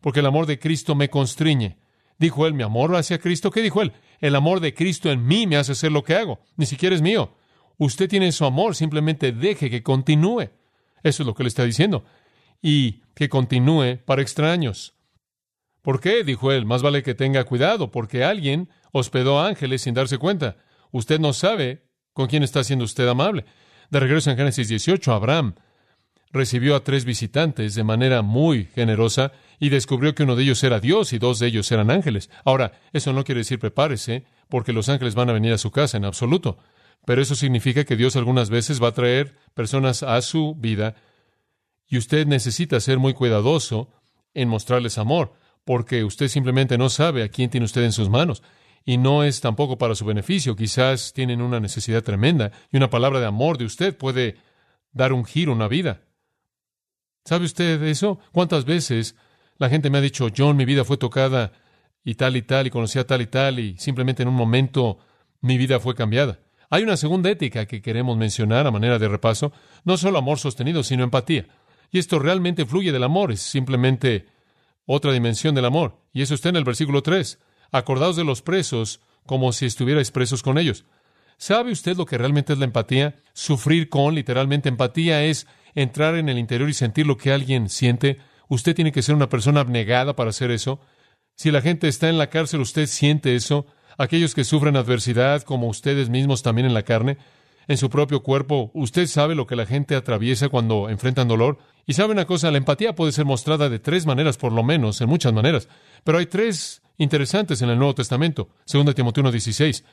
porque 0.01 0.21
el 0.21 0.27
amor 0.27 0.47
de 0.47 0.59
Cristo 0.59 0.95
me 0.95 1.11
constriñe. 1.11 1.79
Dijo 2.19 2.47
él, 2.47 2.55
mi 2.55 2.63
amor 2.63 2.95
hacia 2.97 3.19
Cristo. 3.19 3.51
¿Qué 3.51 3.63
dijo 3.63 3.83
él? 3.83 3.93
El 4.21 4.35
amor 4.35 4.61
de 4.61 4.75
Cristo 4.75 5.11
en 5.11 5.27
mí 5.27 5.47
me 5.47 5.57
hace 5.57 5.73
hacer 5.73 5.93
lo 5.93 6.03
que 6.03 6.15
hago. 6.15 6.41
Ni 6.57 6.67
siquiera 6.67 6.95
es 6.95 7.03
mío. 7.03 7.35
Usted 7.79 8.09
tiene 8.09 8.33
su 8.33 8.45
amor, 8.45 8.75
simplemente 8.75 9.33
deje 9.33 9.69
que 9.69 9.83
continúe. 9.83 10.51
Eso 11.03 11.23
es 11.23 11.27
lo 11.27 11.35
que 11.35 11.43
le 11.43 11.49
está 11.49 11.65
diciendo. 11.65 12.05
Y 12.63 13.03
que 13.15 13.29
continúe 13.29 13.99
para 14.05 14.23
extraños. 14.23 14.95
¿Por 15.83 16.01
qué? 16.01 16.25
dijo 16.25 16.53
él. 16.53 16.65
Más 16.65 16.83
vale 16.83 17.03
que 17.03 17.15
tenga 17.15 17.45
cuidado, 17.45 17.91
porque 17.91 18.25
alguien 18.25 18.71
hospedó 18.93 19.41
ángeles 19.41 19.83
sin 19.83 19.95
darse 19.95 20.19
cuenta. 20.19 20.57
Usted 20.91 21.21
no 21.21 21.33
sabe 21.33 21.85
con 22.13 22.29
quién 22.29 22.43
está 22.43 22.65
siendo 22.65 22.85
usted 22.85 23.07
amable. 23.07 23.45
De 23.91 24.01
regreso 24.01 24.31
en 24.31 24.37
Génesis 24.37 24.69
18, 24.69 25.13
Abraham 25.13 25.55
recibió 26.33 26.77
a 26.77 26.85
tres 26.85 27.05
visitantes 27.05 27.75
de 27.75 27.85
manera 27.85 28.23
muy 28.23 28.67
generosa 28.67 29.33
y 29.59 29.71
descubrió 29.71 30.15
que 30.15 30.25
uno 30.25 30.37
de 30.37 30.43
ellos 30.43 30.63
era 30.65 30.81
Dios 30.81 31.13
y 31.13 31.19
dos 31.19 31.39
de 31.39 31.47
ellos 31.47 31.71
eran 31.73 31.91
ángeles. 31.91 32.31
Ahora, 32.45 32.73
eso 32.93 33.13
no 33.13 33.25
quiere 33.25 33.41
decir 33.41 33.59
prepárese, 33.59 34.25
porque 34.49 34.73
los 34.73 34.89
ángeles 34.89 35.15
van 35.15 35.31
a 35.31 35.33
venir 35.33 35.53
a 35.53 35.59
su 35.59 35.71
casa 35.71 35.97
en 35.97 36.05
absoluto. 36.05 36.59
Pero 37.05 37.23
eso 37.23 37.35
significa 37.35 37.85
que 37.85 37.97
Dios 37.97 38.17
algunas 38.17 38.51
veces 38.51 38.83
va 38.83 38.89
a 38.89 38.95
traer 38.95 39.37
personas 39.55 40.03
a 40.03 40.21
su 40.23 40.55
vida 40.57 40.97
y 41.89 41.99
usted 41.99 42.27
necesita 42.27 42.81
ser 42.81 42.99
muy 42.99 43.15
cuidadoso 43.15 43.91
en 44.35 44.49
mostrarles 44.49 44.99
amor, 44.99 45.33
porque 45.65 46.05
usted 46.05 46.29
simplemente 46.29 46.79
no 46.79 46.89
sabe 46.89 47.23
a 47.23 47.29
quién 47.29 47.49
tiene 47.49 47.65
usted 47.65 47.85
en 47.85 47.93
sus 47.93 48.11
manos. 48.11 48.43
Y 48.85 48.99
no 48.99 49.25
es 49.25 49.41
tampoco 49.41 49.79
para 49.79 49.97
su 49.97 50.05
beneficio. 50.05 50.55
Quizás 50.55 51.13
tienen 51.13 51.41
una 51.41 51.59
necesidad 51.59 52.05
tremenda 52.05 52.53
y 52.71 52.77
una 52.77 52.91
palabra 52.91 53.19
de 53.19 53.27
amor 53.27 53.59
de 53.59 53.65
usted 53.65 53.97
puede 53.97 54.37
dar 54.93 55.13
un 55.13 55.25
giro 55.25 55.53
a 55.53 55.57
una 55.57 55.69
vida. 55.69 56.03
¿Sabe 57.27 57.45
usted 57.45 57.83
eso? 57.83 58.21
¿Cuántas 58.31 58.65
veces 58.65 59.17
la 59.59 59.69
gente 59.69 59.91
me 59.91 59.99
ha 59.99 60.01
dicho, 60.01 60.29
John, 60.35 60.57
mi 60.57 60.65
vida 60.65 60.85
fue 60.85 60.97
tocada 60.97 61.53
y 62.05 62.15
tal 62.15 62.37
y 62.37 62.43
tal, 62.43 62.69
y 62.69 62.71
conocí 62.71 63.01
a 63.01 63.07
tal 63.07 63.21
y 63.21 63.27
tal, 63.27 63.59
y 63.59 63.77
simplemente 63.79 64.23
en 64.23 64.29
un 64.29 64.37
momento 64.37 64.99
mi 65.41 65.59
vida 65.59 65.81
fue 65.81 65.97
cambiada? 65.97 66.39
Hay 66.71 66.85
una 66.85 66.97
segunda 66.97 67.29
ética 67.29 67.67
que 67.67 67.83
queremos 67.83 68.17
mencionar 68.17 68.69
a 68.69 68.71
manera 68.71 69.01
de 69.01 69.09
repaso, 69.09 69.53
no 69.83 69.97
solo 69.97 70.19
amor 70.19 70.39
sostenido, 70.39 70.85
sino 70.85 71.03
empatía. 71.03 71.49
Y 71.91 71.99
esto 71.99 72.21
realmente 72.21 72.65
fluye 72.65 72.93
del 72.93 73.03
amor, 73.03 73.33
es 73.33 73.41
simplemente 73.41 74.27
otra 74.85 75.13
dimensión 75.13 75.57
del 75.57 75.65
amor. 75.65 76.01
Y 76.13 76.23
eso 76.23 76.35
está 76.35 76.49
en 76.49 76.57
el 76.57 76.65
versículo 76.65 77.03
3. 77.03 77.41
Acordaos 77.73 78.15
de 78.15 78.25
los 78.25 78.41
presos 78.41 79.01
como 79.27 79.53
si 79.53 79.67
estuvierais 79.67 80.13
presos 80.13 80.45
con 80.45 80.59
ellos. 80.59 80.85
¿Sabe 81.39 81.73
usted 81.73 81.97
lo 81.97 82.07
que 82.07 82.19
realmente 82.19 82.53
es 82.53 82.61
la 82.61 82.67
empatía? 82.67 83.17
Sufrir 83.33 83.89
con, 83.89 84.15
literalmente, 84.15 84.69
empatía 84.69 85.25
es 85.25 85.49
entrar 85.77 86.17
en 86.17 86.29
el 86.29 86.39
interior 86.39 86.69
y 86.69 86.75
sentir 86.75 87.07
lo 87.07 87.17
que 87.17 87.33
alguien 87.33 87.69
siente. 87.69 88.19
Usted 88.49 88.75
tiene 88.75 88.91
que 88.91 89.03
ser 89.03 89.15
una 89.15 89.29
persona 89.29 89.61
abnegada 89.61 90.17
para 90.17 90.31
hacer 90.31 90.51
eso. 90.51 90.81
Si 91.37 91.53
la 91.53 91.61
gente 91.61 91.87
está 91.87 92.09
en 92.09 92.19
la 92.19 92.31
cárcel, 92.31 92.61
usted 92.61 92.87
siente 92.87 93.37
eso. 93.37 93.67
Aquellos 93.99 94.35
que 94.35 94.43
sufren 94.43 94.77
adversidad, 94.77 95.43
como 95.43 95.69
ustedes 95.69 96.09
mismos 96.09 96.43
también 96.43 96.67
en 96.67 96.75
la 96.75 96.83
carne, 96.83 97.19
en 97.69 97.77
su 97.77 97.91
propio 97.91 98.23
cuerpo, 98.23 98.71
usted 98.75 99.07
sabe 99.07 99.35
lo 99.35 99.47
que 99.47 99.57
la 99.57 99.67
gente 99.67 99.97
atraviesa 99.97 100.49
cuando 100.49 100.89
enfrentan 100.89 101.29
dolor. 101.29 101.59
Y 101.87 101.93
sabe 101.93 102.13
una 102.13 102.25
cosa, 102.25 102.51
la 102.51 102.59
empatía 102.59 102.95
puede 102.95 103.13
ser 103.13 103.25
mostrada 103.25 103.69
de 103.69 103.79
tres 103.79 104.07
maneras, 104.07 104.39
por 104.39 104.53
lo 104.53 104.63
menos, 104.63 105.01
en 105.01 105.09
muchas 105.09 105.33
maneras. 105.33 105.69
Pero 106.05 106.19
hay 106.19 106.27
tres 106.27 106.83
interesantes 106.97 107.61
en 107.63 107.71
el 107.71 107.79
Nuevo 107.79 107.95
Testamento. 107.95 108.49
Segunda 108.65 108.95
Timoteo 108.95 109.25
1.16. 109.25 109.85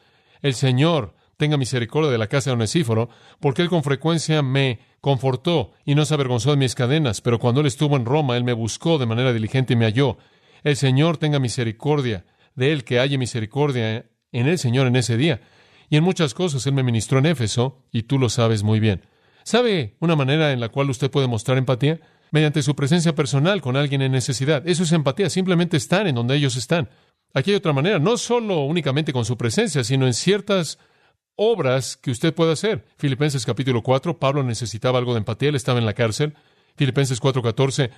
El 0.42 0.54
Señor 0.54 1.14
tenga 1.38 1.58
misericordia 1.58 2.12
de 2.12 2.18
la 2.18 2.28
casa 2.28 2.50
de 2.50 2.56
Onesíforo, 2.56 3.10
porque 3.40 3.62
él 3.62 3.70
con 3.70 3.84
frecuencia 3.84 4.42
me 4.42 4.80
confortó 5.02 5.72
y 5.86 5.96
no 5.96 6.06
se 6.06 6.14
avergonzó 6.14 6.52
de 6.52 6.58
mis 6.58 6.76
cadenas, 6.76 7.22
pero 7.22 7.40
cuando 7.40 7.62
él 7.62 7.68
estuvo 7.68 7.96
en 7.96 8.06
Roma, 8.06 8.38
él 8.38 8.44
me 8.44 8.54
buscó 8.54 8.98
de 8.98 9.06
manera 9.06 9.34
diligente 9.34 9.74
y 9.74 9.76
me 9.76 9.86
halló. 9.86 10.18
El 10.64 10.76
Señor 10.76 11.18
tenga 11.18 11.40
misericordia 11.40 12.26
de 12.56 12.72
él, 12.72 12.84
que 12.84 13.00
haya 13.00 13.18
misericordia 13.18 14.06
en 14.32 14.48
el 14.48 14.58
Señor 14.58 14.88
en 14.88 14.96
ese 14.96 15.18
día. 15.18 15.42
Y 15.90 15.98
en 15.98 16.04
muchas 16.04 16.34
cosas 16.34 16.66
él 16.68 16.74
me 16.74 16.84
ministró 16.84 17.20
en 17.20 17.26
Éfeso, 17.26 17.84
y 17.92 18.04
tú 18.04 18.18
lo 18.18 18.30
sabes 18.30 18.64
muy 18.64 18.80
bien. 18.80 19.02
¿Sabe 19.44 19.96
una 20.00 20.16
manera 20.16 20.54
en 20.54 20.60
la 20.60 20.70
cual 20.70 20.90
usted 20.90 21.12
puede 21.12 21.28
mostrar 21.28 21.58
empatía? 21.58 22.00
Mediante 22.32 22.64
su 22.64 22.76
presencia 22.76 23.14
personal 23.14 23.62
con 23.62 23.76
alguien 23.76 24.02
en 24.02 24.12
necesidad. 24.12 24.68
Eso 24.68 24.84
es 24.84 24.92
empatía, 24.92 25.30
simplemente 25.30 25.78
estar 25.78 26.08
en 26.08 26.16
donde 26.16 26.36
ellos 26.36 26.56
están. 26.56 26.90
Aquí 27.34 27.52
hay 27.52 27.58
otra 27.58 27.74
manera, 27.74 28.00
no 28.00 28.18
solo 28.18 28.64
únicamente 28.64 29.12
con 29.12 29.26
su 29.26 29.38
presencia, 29.38 29.84
sino 29.84 30.08
en 30.08 30.14
ciertas 30.14 30.80
obras 31.36 31.98
que 31.98 32.12
usted 32.12 32.34
puede 32.34 32.54
hacer. 32.54 32.86
Filipenses 32.98 33.46
capítulo 33.46 33.82
4, 33.82 34.20
Pablo 34.20 34.44
necesitaba 34.44 35.00
algo 35.00 35.14
de 35.14 35.20
empatía, 35.20 35.50
él 35.50 35.56
estaba 35.56 35.80
en 35.80 35.86
la 35.86 35.94
cárcel. 35.94 36.36
Filipenses 36.76 37.22
4:14, 37.22 37.92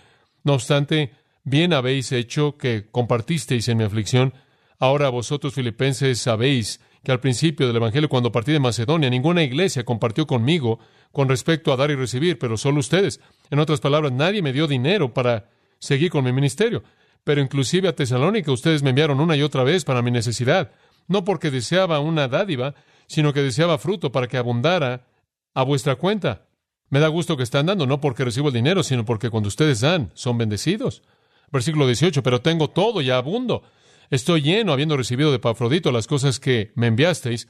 no 0.43 0.53
obstante, 0.53 1.11
bien 1.43 1.73
habéis 1.73 2.11
hecho 2.11 2.57
que 2.57 2.87
compartisteis 2.91 3.67
en 3.67 3.77
mi 3.77 3.83
aflicción. 3.83 4.33
Ahora 4.79 5.09
vosotros, 5.09 5.53
filipenses, 5.53 6.19
sabéis 6.19 6.81
que 7.03 7.11
al 7.11 7.19
principio 7.19 7.67
del 7.67 7.75
Evangelio, 7.77 8.09
cuando 8.09 8.31
partí 8.31 8.51
de 8.51 8.59
Macedonia, 8.59 9.09
ninguna 9.09 9.43
iglesia 9.43 9.85
compartió 9.85 10.25
conmigo 10.25 10.79
con 11.11 11.29
respecto 11.29 11.71
a 11.71 11.77
dar 11.77 11.91
y 11.91 11.95
recibir, 11.95 12.37
pero 12.39 12.57
solo 12.57 12.79
ustedes. 12.79 13.21
En 13.51 13.59
otras 13.59 13.79
palabras, 13.79 14.11
nadie 14.11 14.41
me 14.41 14.51
dio 14.51 14.67
dinero 14.67 15.13
para 15.13 15.49
seguir 15.79 16.09
con 16.09 16.25
mi 16.25 16.33
ministerio. 16.33 16.83
Pero 17.23 17.41
inclusive 17.41 17.87
a 17.87 17.95
Tesalónica 17.95 18.51
ustedes 18.51 18.83
me 18.83 18.89
enviaron 18.89 19.19
una 19.19 19.35
y 19.35 19.41
otra 19.41 19.63
vez 19.63 19.83
para 19.85 20.01
mi 20.01 20.11
necesidad, 20.11 20.71
no 21.07 21.23
porque 21.23 21.51
deseaba 21.51 21.99
una 21.99 22.27
dádiva, 22.27 22.75
sino 23.07 23.33
que 23.33 23.41
deseaba 23.41 23.77
fruto 23.77 24.11
para 24.11 24.27
que 24.27 24.37
abundara 24.37 25.07
a 25.53 25.63
vuestra 25.63 25.95
cuenta. 25.95 26.47
Me 26.89 26.99
da 26.99 27.07
gusto 27.07 27.37
que 27.37 27.43
están 27.43 27.65
dando, 27.65 27.87
no 27.87 27.99
porque 27.99 28.23
recibo 28.23 28.49
el 28.49 28.53
dinero, 28.53 28.83
sino 28.83 29.05
porque 29.05 29.29
cuando 29.29 29.47
ustedes 29.47 29.81
dan, 29.81 30.11
son 30.13 30.37
bendecidos. 30.37 31.03
Versículo 31.51 31.87
18, 31.87 32.21
pero 32.23 32.41
tengo 32.41 32.69
todo 32.69 33.01
y 33.01 33.09
abundo. 33.09 33.63
Estoy 34.09 34.41
lleno, 34.41 34.73
habiendo 34.73 34.97
recibido 34.97 35.31
de 35.31 35.39
Pafrodito 35.39 35.91
las 35.91 36.07
cosas 36.07 36.39
que 36.39 36.71
me 36.75 36.87
enviasteis. 36.87 37.47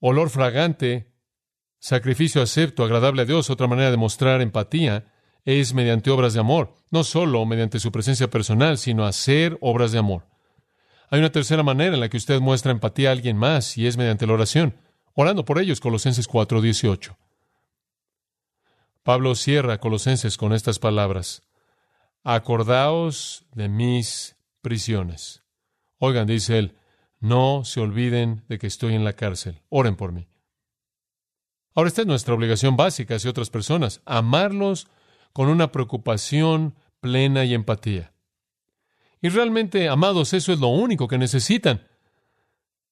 Olor 0.00 0.30
fragante, 0.30 1.12
sacrificio 1.78 2.42
acepto, 2.42 2.84
agradable 2.84 3.22
a 3.22 3.24
Dios. 3.24 3.48
Otra 3.50 3.68
manera 3.68 3.90
de 3.90 3.96
mostrar 3.96 4.40
empatía 4.40 5.12
es 5.44 5.74
mediante 5.74 6.10
obras 6.10 6.34
de 6.34 6.40
amor, 6.40 6.74
no 6.90 7.04
solo 7.04 7.44
mediante 7.46 7.78
su 7.78 7.92
presencia 7.92 8.28
personal, 8.28 8.78
sino 8.78 9.04
hacer 9.04 9.56
obras 9.60 9.92
de 9.92 9.98
amor. 9.98 10.33
Hay 11.14 11.20
una 11.20 11.30
tercera 11.30 11.62
manera 11.62 11.94
en 11.94 12.00
la 12.00 12.08
que 12.08 12.16
usted 12.16 12.40
muestra 12.40 12.72
empatía 12.72 13.10
a 13.10 13.12
alguien 13.12 13.36
más 13.36 13.78
y 13.78 13.86
es 13.86 13.96
mediante 13.96 14.26
la 14.26 14.32
oración, 14.32 14.74
orando 15.14 15.44
por 15.44 15.60
ellos, 15.60 15.78
Colosenses 15.78 16.26
4:18. 16.26 17.16
Pablo 19.04 19.36
cierra 19.36 19.78
Colosenses 19.78 20.36
con 20.36 20.52
estas 20.52 20.80
palabras: 20.80 21.44
Acordaos 22.24 23.46
de 23.54 23.68
mis 23.68 24.34
prisiones. 24.60 25.44
Oigan, 25.98 26.26
dice 26.26 26.58
él, 26.58 26.76
no 27.20 27.64
se 27.64 27.78
olviden 27.78 28.42
de 28.48 28.58
que 28.58 28.66
estoy 28.66 28.96
en 28.96 29.04
la 29.04 29.12
cárcel. 29.12 29.62
Oren 29.68 29.94
por 29.94 30.10
mí. 30.10 30.26
Ahora, 31.76 31.86
esta 31.86 32.00
es 32.00 32.08
nuestra 32.08 32.34
obligación 32.34 32.76
básica 32.76 33.14
hacia 33.14 33.30
otras 33.30 33.50
personas, 33.50 34.00
amarlos 34.04 34.88
con 35.32 35.48
una 35.48 35.70
preocupación 35.70 36.74
plena 36.98 37.44
y 37.44 37.54
empatía. 37.54 38.13
Y 39.24 39.30
realmente, 39.30 39.88
amados, 39.88 40.34
eso 40.34 40.52
es 40.52 40.60
lo 40.60 40.68
único 40.68 41.08
que 41.08 41.16
necesitan. 41.16 41.80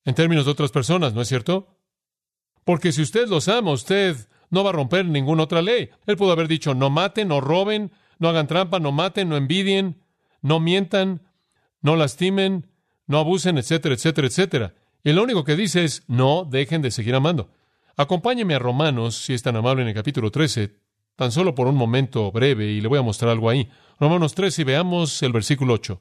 En 0.07 0.15
términos 0.15 0.47
de 0.47 0.53
otras 0.53 0.71
personas, 0.71 1.13
¿no 1.13 1.21
es 1.21 1.29
cierto? 1.29 1.77
Porque 2.65 2.91
si 2.91 3.03
usted 3.03 3.29
los 3.29 3.49
ama, 3.49 3.73
usted 3.73 4.17
no 4.49 4.65
va 4.65 4.71
a 4.71 4.73
romper 4.73 5.05
ninguna 5.05 5.43
otra 5.43 5.61
ley. 5.61 5.91
Él 6.07 6.17
pudo 6.17 6.33
haber 6.33 6.49
dicho, 6.49 6.73
no 6.75 6.89
maten, 6.89 7.29
no 7.29 7.43
roben, 7.43 7.93
no 8.19 8.31
hagan 8.31 8.47
trampa, 8.47 8.81
no 8.81 8.93
maten, 8.93 9.29
no 9.29 9.37
envidien, 9.37 10.01
no 10.41 10.59
mientan, 10.59 11.21
no 11.83 11.97
lastimen, 11.97 12.67
no 13.07 13.19
abusen, 13.19 13.59
etcétera, 13.59 13.95
etcétera, 13.95 14.27
etcétera. 14.27 14.75
Y 15.05 15.13
lo 15.13 15.25
único 15.25 15.45
que 15.45 15.55
dice 15.55 15.85
es, 15.85 16.03
no 16.07 16.49
dejen 16.51 16.81
de 16.81 16.93
seguir 16.93 17.15
amando. 17.15 17.51
Acompáñeme 17.95 18.55
a 18.55 18.59
Romanos, 18.59 19.17
si 19.17 19.35
es 19.35 19.43
tan 19.43 19.57
amable, 19.57 19.83
en 19.83 19.89
el 19.89 19.95
capítulo 19.95 20.31
13, 20.31 20.77
tan 21.15 21.31
solo 21.31 21.55
por 21.55 21.67
un 21.67 21.77
momento 21.77 22.33
breve, 22.33 22.69
y 22.69 22.81
le 22.81 22.89
voy 22.89 23.01
a 23.01 23.03
mostrar 23.03 23.33
algo 23.33 23.51
ahí. 23.51 23.69
Romanos 24.01 24.35
13, 24.35 24.63
y 24.63 24.65
veamos 24.65 25.23
el 25.23 25.33
versículo 25.33 25.75
8. 25.75 26.01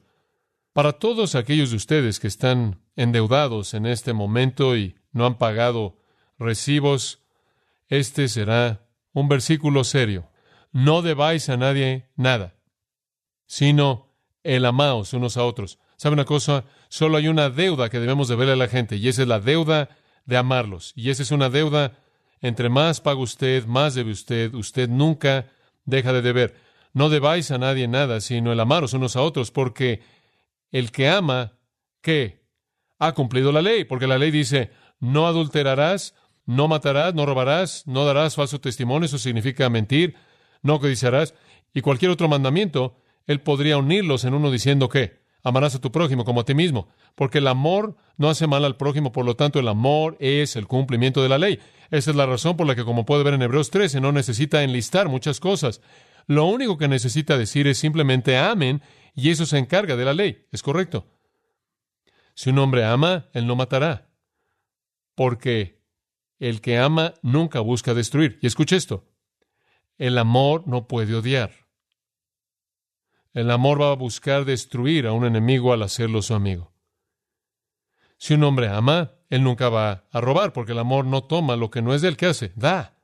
Para 0.72 0.94
todos 0.94 1.34
aquellos 1.34 1.70
de 1.70 1.76
ustedes 1.76 2.18
que 2.18 2.28
están 2.28 2.80
endeudados 2.96 3.74
en 3.74 3.84
este 3.84 4.14
momento 4.14 4.74
y 4.74 4.96
no 5.12 5.26
han 5.26 5.36
pagado 5.36 5.98
recibos, 6.38 7.20
este 7.88 8.26
será 8.28 8.88
un 9.12 9.28
versículo 9.28 9.84
serio. 9.84 10.30
No 10.72 11.02
debáis 11.02 11.50
a 11.50 11.58
nadie 11.58 12.08
nada, 12.16 12.54
sino 13.44 14.14
el 14.44 14.64
amaos 14.64 15.12
unos 15.12 15.36
a 15.36 15.44
otros. 15.44 15.78
¿Sabe 15.98 16.14
una 16.14 16.24
cosa? 16.24 16.64
Solo 16.88 17.18
hay 17.18 17.28
una 17.28 17.50
deuda 17.50 17.90
que 17.90 18.00
debemos 18.00 18.28
de 18.28 18.36
verle 18.36 18.54
a 18.54 18.56
la 18.56 18.68
gente, 18.68 18.96
y 18.96 19.08
esa 19.08 19.22
es 19.22 19.28
la 19.28 19.40
deuda 19.40 19.90
de 20.24 20.38
amarlos. 20.38 20.94
Y 20.96 21.10
esa 21.10 21.22
es 21.22 21.32
una 21.32 21.50
deuda. 21.50 21.98
Entre 22.40 22.70
más 22.70 23.02
paga 23.02 23.20
usted, 23.20 23.66
más 23.66 23.94
debe 23.94 24.10
usted. 24.10 24.54
Usted 24.54 24.88
nunca 24.88 25.50
deja 25.84 26.14
de 26.14 26.22
deber. 26.22 26.56
No 26.94 27.10
debáis 27.10 27.50
a 27.50 27.58
nadie 27.58 27.88
nada, 27.88 28.22
sino 28.22 28.52
el 28.52 28.60
amaros 28.60 28.94
unos 28.94 29.16
a 29.16 29.22
otros, 29.22 29.50
porque 29.50 30.00
el 30.72 30.90
que 30.90 31.08
ama, 31.08 31.58
¿qué? 32.00 32.42
Ha 32.98 33.12
cumplido 33.12 33.52
la 33.52 33.62
ley, 33.62 33.84
porque 33.84 34.06
la 34.06 34.18
ley 34.18 34.30
dice, 34.30 34.70
no 34.98 35.26
adulterarás, 35.26 36.14
no 36.46 36.66
matarás, 36.66 37.14
no 37.14 37.26
robarás, 37.26 37.86
no 37.86 38.04
darás 38.04 38.34
falso 38.34 38.60
testimonio, 38.60 39.06
eso 39.06 39.18
significa 39.18 39.68
mentir, 39.68 40.16
no 40.62 40.80
codiciarás, 40.80 41.34
y 41.74 41.80
cualquier 41.80 42.10
otro 42.10 42.28
mandamiento, 42.28 42.96
él 43.26 43.40
podría 43.40 43.78
unirlos 43.78 44.24
en 44.24 44.34
uno 44.34 44.50
diciendo 44.50 44.88
que 44.88 45.22
amarás 45.42 45.74
a 45.74 45.80
tu 45.80 45.92
prójimo 45.92 46.24
como 46.24 46.40
a 46.40 46.44
ti 46.44 46.54
mismo, 46.54 46.88
porque 47.14 47.38
el 47.38 47.48
amor 47.48 47.96
no 48.16 48.28
hace 48.28 48.46
mal 48.46 48.64
al 48.64 48.76
prójimo, 48.76 49.12
por 49.12 49.24
lo 49.24 49.36
tanto 49.36 49.58
el 49.58 49.68
amor 49.68 50.16
es 50.20 50.56
el 50.56 50.66
cumplimiento 50.66 51.22
de 51.22 51.28
la 51.28 51.38
ley. 51.38 51.58
Esa 51.90 52.10
es 52.10 52.16
la 52.16 52.26
razón 52.26 52.56
por 52.56 52.66
la 52.66 52.74
que, 52.74 52.84
como 52.84 53.04
puede 53.04 53.24
ver 53.24 53.34
en 53.34 53.42
Hebreos 53.42 53.70
13, 53.70 54.00
no 54.00 54.12
necesita 54.12 54.62
enlistar 54.62 55.08
muchas 55.08 55.40
cosas. 55.40 55.80
Lo 56.26 56.46
único 56.46 56.78
que 56.78 56.88
necesita 56.88 57.36
decir 57.36 57.66
es 57.66 57.78
simplemente 57.78 58.38
amen 58.38 58.82
y 59.14 59.30
eso 59.30 59.46
se 59.46 59.58
encarga 59.58 59.96
de 59.96 60.04
la 60.04 60.14
ley. 60.14 60.46
¿Es 60.52 60.62
correcto? 60.62 61.06
Si 62.34 62.50
un 62.50 62.58
hombre 62.58 62.84
ama, 62.84 63.28
él 63.32 63.46
no 63.46 63.56
matará. 63.56 64.08
Porque 65.14 65.82
el 66.38 66.60
que 66.60 66.78
ama 66.78 67.14
nunca 67.22 67.60
busca 67.60 67.94
destruir. 67.94 68.38
Y 68.42 68.46
escuche 68.46 68.76
esto. 68.76 69.08
El 69.98 70.18
amor 70.18 70.66
no 70.66 70.88
puede 70.88 71.14
odiar. 71.14 71.52
El 73.34 73.50
amor 73.50 73.80
va 73.80 73.92
a 73.92 73.96
buscar 73.96 74.44
destruir 74.44 75.06
a 75.06 75.12
un 75.12 75.24
enemigo 75.24 75.72
al 75.72 75.82
hacerlo 75.82 76.20
su 76.22 76.34
amigo. 76.34 76.72
Si 78.18 78.34
un 78.34 78.44
hombre 78.44 78.68
ama, 78.68 79.12
él 79.30 79.42
nunca 79.42 79.68
va 79.68 80.04
a 80.10 80.20
robar, 80.20 80.52
porque 80.52 80.72
el 80.72 80.78
amor 80.78 81.06
no 81.06 81.24
toma 81.24 81.56
lo 81.56 81.70
que 81.70 81.82
no 81.82 81.94
es 81.94 82.02
del 82.02 82.16
que 82.16 82.26
hace, 82.26 82.52
da. 82.54 82.98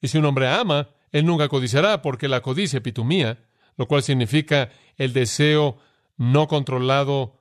Y 0.00 0.08
si 0.08 0.18
un 0.18 0.24
hombre 0.24 0.48
ama, 0.48 0.90
él 1.10 1.26
nunca 1.26 1.48
codiciará, 1.48 2.02
porque 2.02 2.28
la 2.28 2.40
codicia 2.40 2.78
epitumía, 2.78 3.44
lo 3.76 3.86
cual 3.86 4.02
significa 4.02 4.70
el 4.96 5.12
deseo 5.12 5.78
no 6.16 6.48
controlado, 6.48 7.40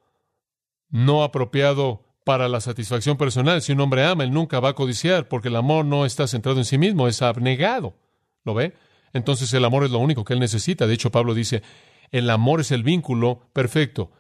no 0.90 1.24
apropiado 1.24 2.06
para 2.24 2.48
la 2.48 2.62
satisfacción 2.62 3.18
personal. 3.18 3.62
Si 3.62 3.72
un 3.72 3.82
hombre 3.82 4.06
ama, 4.06 4.24
él 4.24 4.32
nunca 4.32 4.60
va 4.60 4.70
a 4.70 4.76
codiciar, 4.76 5.28
porque 5.28 5.50
el 5.50 5.56
amor 5.56 5.86
no 5.86 6.06
está 6.06 6.28
centrado 6.28 6.58
en 6.58 6.66
sí 6.66 6.78
mismo, 6.78 7.08
es 7.08 7.22
abnegado. 7.22 7.96
¿Lo 8.44 8.54
ve? 8.54 8.74
Entonces 9.14 9.54
el 9.54 9.66
amor 9.66 9.84
es 9.84 9.92
lo 9.92 10.00
único 10.00 10.24
que 10.24 10.34
él 10.34 10.40
necesita. 10.40 10.88
De 10.88 10.94
hecho, 10.94 11.12
Pablo 11.12 11.34
dice, 11.34 11.62
el 12.12 12.30
amor 12.30 12.62
es 12.62 12.72
el 12.72 12.84
vínculo 12.84 13.50
perfecto, 13.54 14.12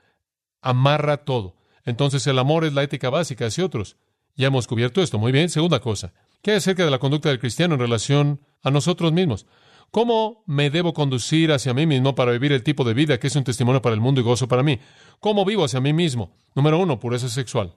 amarra 0.62 1.17
todo. 1.26 1.56
Entonces 1.86 2.26
el 2.28 2.39
amor 2.39 2.65
es 2.65 2.73
la 2.73 2.84
ética 2.84 3.10
básica 3.10 3.47
hacia 3.47 3.65
otros. 3.65 3.97
Ya 4.36 4.47
hemos 4.47 4.67
cubierto 4.67 5.02
esto. 5.02 5.19
Muy 5.19 5.32
bien. 5.32 5.49
Segunda 5.49 5.80
cosa. 5.80 6.13
¿Qué 6.41 6.52
hay 6.52 6.58
acerca 6.58 6.84
de 6.84 6.91
la 6.91 6.99
conducta 6.99 7.30
del 7.30 7.39
cristiano 7.39 7.76
en 7.76 7.80
relación 7.80 8.41
a 8.62 8.71
nosotros 8.71 9.13
mismos? 9.13 9.45
¿Cómo 9.93 10.43
me 10.47 10.71
debo 10.71 10.91
conducir 10.91 11.51
hacia 11.51 11.75
mí 11.75 11.86
mismo 11.86 12.15
para 12.15 12.32
vivir 12.32 12.51
el 12.51 12.63
tipo 12.63 12.84
de 12.84 12.95
vida 12.95 13.19
que 13.19 13.27
es 13.27 13.36
un 13.36 13.43
testimonio 13.43 13.79
para 13.79 13.93
el 13.93 14.01
mundo 14.01 14.19
y 14.19 14.23
gozo 14.23 14.47
para 14.47 14.63
mí? 14.63 14.79
¿Cómo 15.19 15.45
vivo 15.45 15.63
hacia 15.63 15.82
mí 15.82 15.93
mismo? 15.93 16.36
Número 16.56 16.79
uno, 16.79 16.99
pureza 16.99 17.29
sexual. 17.29 17.75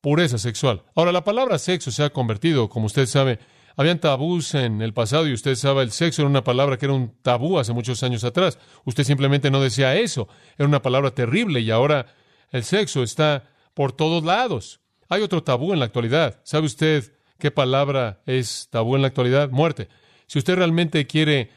Pureza 0.00 0.38
sexual. 0.38 0.84
Ahora, 0.94 1.10
la 1.10 1.24
palabra 1.24 1.58
sexo 1.58 1.90
se 1.90 2.04
ha 2.04 2.10
convertido, 2.10 2.68
como 2.68 2.86
usted 2.86 3.06
sabe, 3.06 3.40
habían 3.76 3.98
tabús 3.98 4.54
en 4.54 4.82
el 4.82 4.94
pasado 4.94 5.26
y 5.26 5.32
usted 5.32 5.56
sabe, 5.56 5.82
el 5.82 5.90
sexo 5.90 6.22
era 6.22 6.28
una 6.28 6.44
palabra 6.44 6.78
que 6.78 6.86
era 6.86 6.94
un 6.94 7.12
tabú 7.22 7.58
hace 7.58 7.72
muchos 7.72 8.04
años 8.04 8.22
atrás. 8.22 8.60
Usted 8.84 9.02
simplemente 9.02 9.50
no 9.50 9.60
decía 9.60 9.96
eso. 9.96 10.28
Era 10.56 10.68
una 10.68 10.80
palabra 10.80 11.10
terrible 11.10 11.58
y 11.58 11.72
ahora 11.72 12.06
el 12.52 12.62
sexo 12.62 13.02
está 13.02 13.50
por 13.74 13.90
todos 13.90 14.22
lados. 14.22 14.78
Hay 15.08 15.22
otro 15.22 15.42
tabú 15.42 15.72
en 15.72 15.80
la 15.80 15.86
actualidad. 15.86 16.40
¿Sabe 16.44 16.66
usted 16.66 17.14
¿Qué 17.38 17.50
palabra 17.50 18.22
es 18.26 18.68
tabú 18.70 18.96
en 18.96 19.02
la 19.02 19.08
actualidad? 19.08 19.50
Muerte. 19.50 19.88
Si 20.26 20.38
usted 20.38 20.56
realmente 20.56 21.06
quiere 21.06 21.50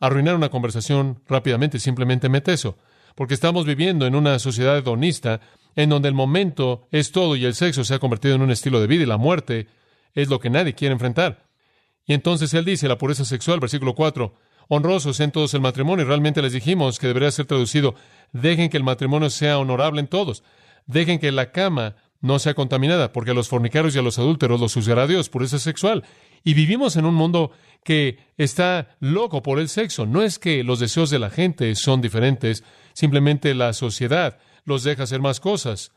arruinar 0.00 0.34
una 0.34 0.50
conversación 0.50 1.22
rápidamente, 1.26 1.78
simplemente 1.78 2.28
mete 2.28 2.52
eso. 2.52 2.76
Porque 3.14 3.34
estamos 3.34 3.64
viviendo 3.64 4.06
en 4.06 4.14
una 4.14 4.38
sociedad 4.38 4.76
hedonista 4.76 5.40
en 5.76 5.90
donde 5.90 6.08
el 6.08 6.14
momento 6.14 6.86
es 6.90 7.12
todo 7.12 7.36
y 7.36 7.44
el 7.44 7.54
sexo 7.54 7.84
se 7.84 7.94
ha 7.94 7.98
convertido 7.98 8.34
en 8.34 8.42
un 8.42 8.50
estilo 8.50 8.80
de 8.80 8.86
vida 8.86 9.02
y 9.04 9.06
la 9.06 9.16
muerte 9.16 9.68
es 10.14 10.28
lo 10.28 10.40
que 10.40 10.50
nadie 10.50 10.74
quiere 10.74 10.92
enfrentar. 10.92 11.46
Y 12.06 12.12
entonces 12.12 12.52
él 12.54 12.64
dice, 12.64 12.88
la 12.88 12.98
pureza 12.98 13.24
sexual, 13.24 13.60
versículo 13.60 13.94
4, 13.94 14.34
honrosos 14.68 15.20
en 15.20 15.30
todos 15.30 15.54
el 15.54 15.60
matrimonio. 15.60 16.04
Y 16.04 16.08
realmente 16.08 16.42
les 16.42 16.52
dijimos 16.52 16.98
que 16.98 17.06
debería 17.06 17.30
ser 17.30 17.46
traducido, 17.46 17.94
dejen 18.32 18.68
que 18.68 18.76
el 18.76 18.84
matrimonio 18.84 19.30
sea 19.30 19.58
honorable 19.58 20.00
en 20.00 20.06
todos. 20.06 20.42
Dejen 20.86 21.18
que 21.18 21.32
la 21.32 21.50
cama 21.50 21.96
no 22.20 22.38
sea 22.38 22.54
contaminada, 22.54 23.12
porque 23.12 23.32
a 23.32 23.34
los 23.34 23.48
fornicarios 23.48 23.94
y 23.94 23.98
a 23.98 24.02
los 24.02 24.18
adúlteros 24.18 24.60
los 24.60 24.74
juzgará 24.74 25.06
Dios, 25.06 25.28
pureza 25.28 25.58
sexual. 25.58 26.04
Y 26.44 26.52
vivimos 26.52 26.96
en 26.96 27.06
un 27.06 27.14
mundo 27.14 27.52
que 27.82 28.18
está 28.36 28.96
loco 29.00 29.42
por 29.42 29.58
el 29.58 29.70
sexo. 29.70 30.04
No 30.04 30.22
es 30.22 30.38
que 30.38 30.62
los 30.62 30.78
deseos 30.78 31.08
de 31.08 31.18
la 31.18 31.30
gente 31.30 31.74
son 31.74 32.02
diferentes, 32.02 32.62
simplemente 32.92 33.54
la 33.54 33.72
sociedad 33.72 34.38
los 34.64 34.84
deja 34.84 35.04
hacer 35.04 35.20
más 35.20 35.40
cosas. 35.40 35.92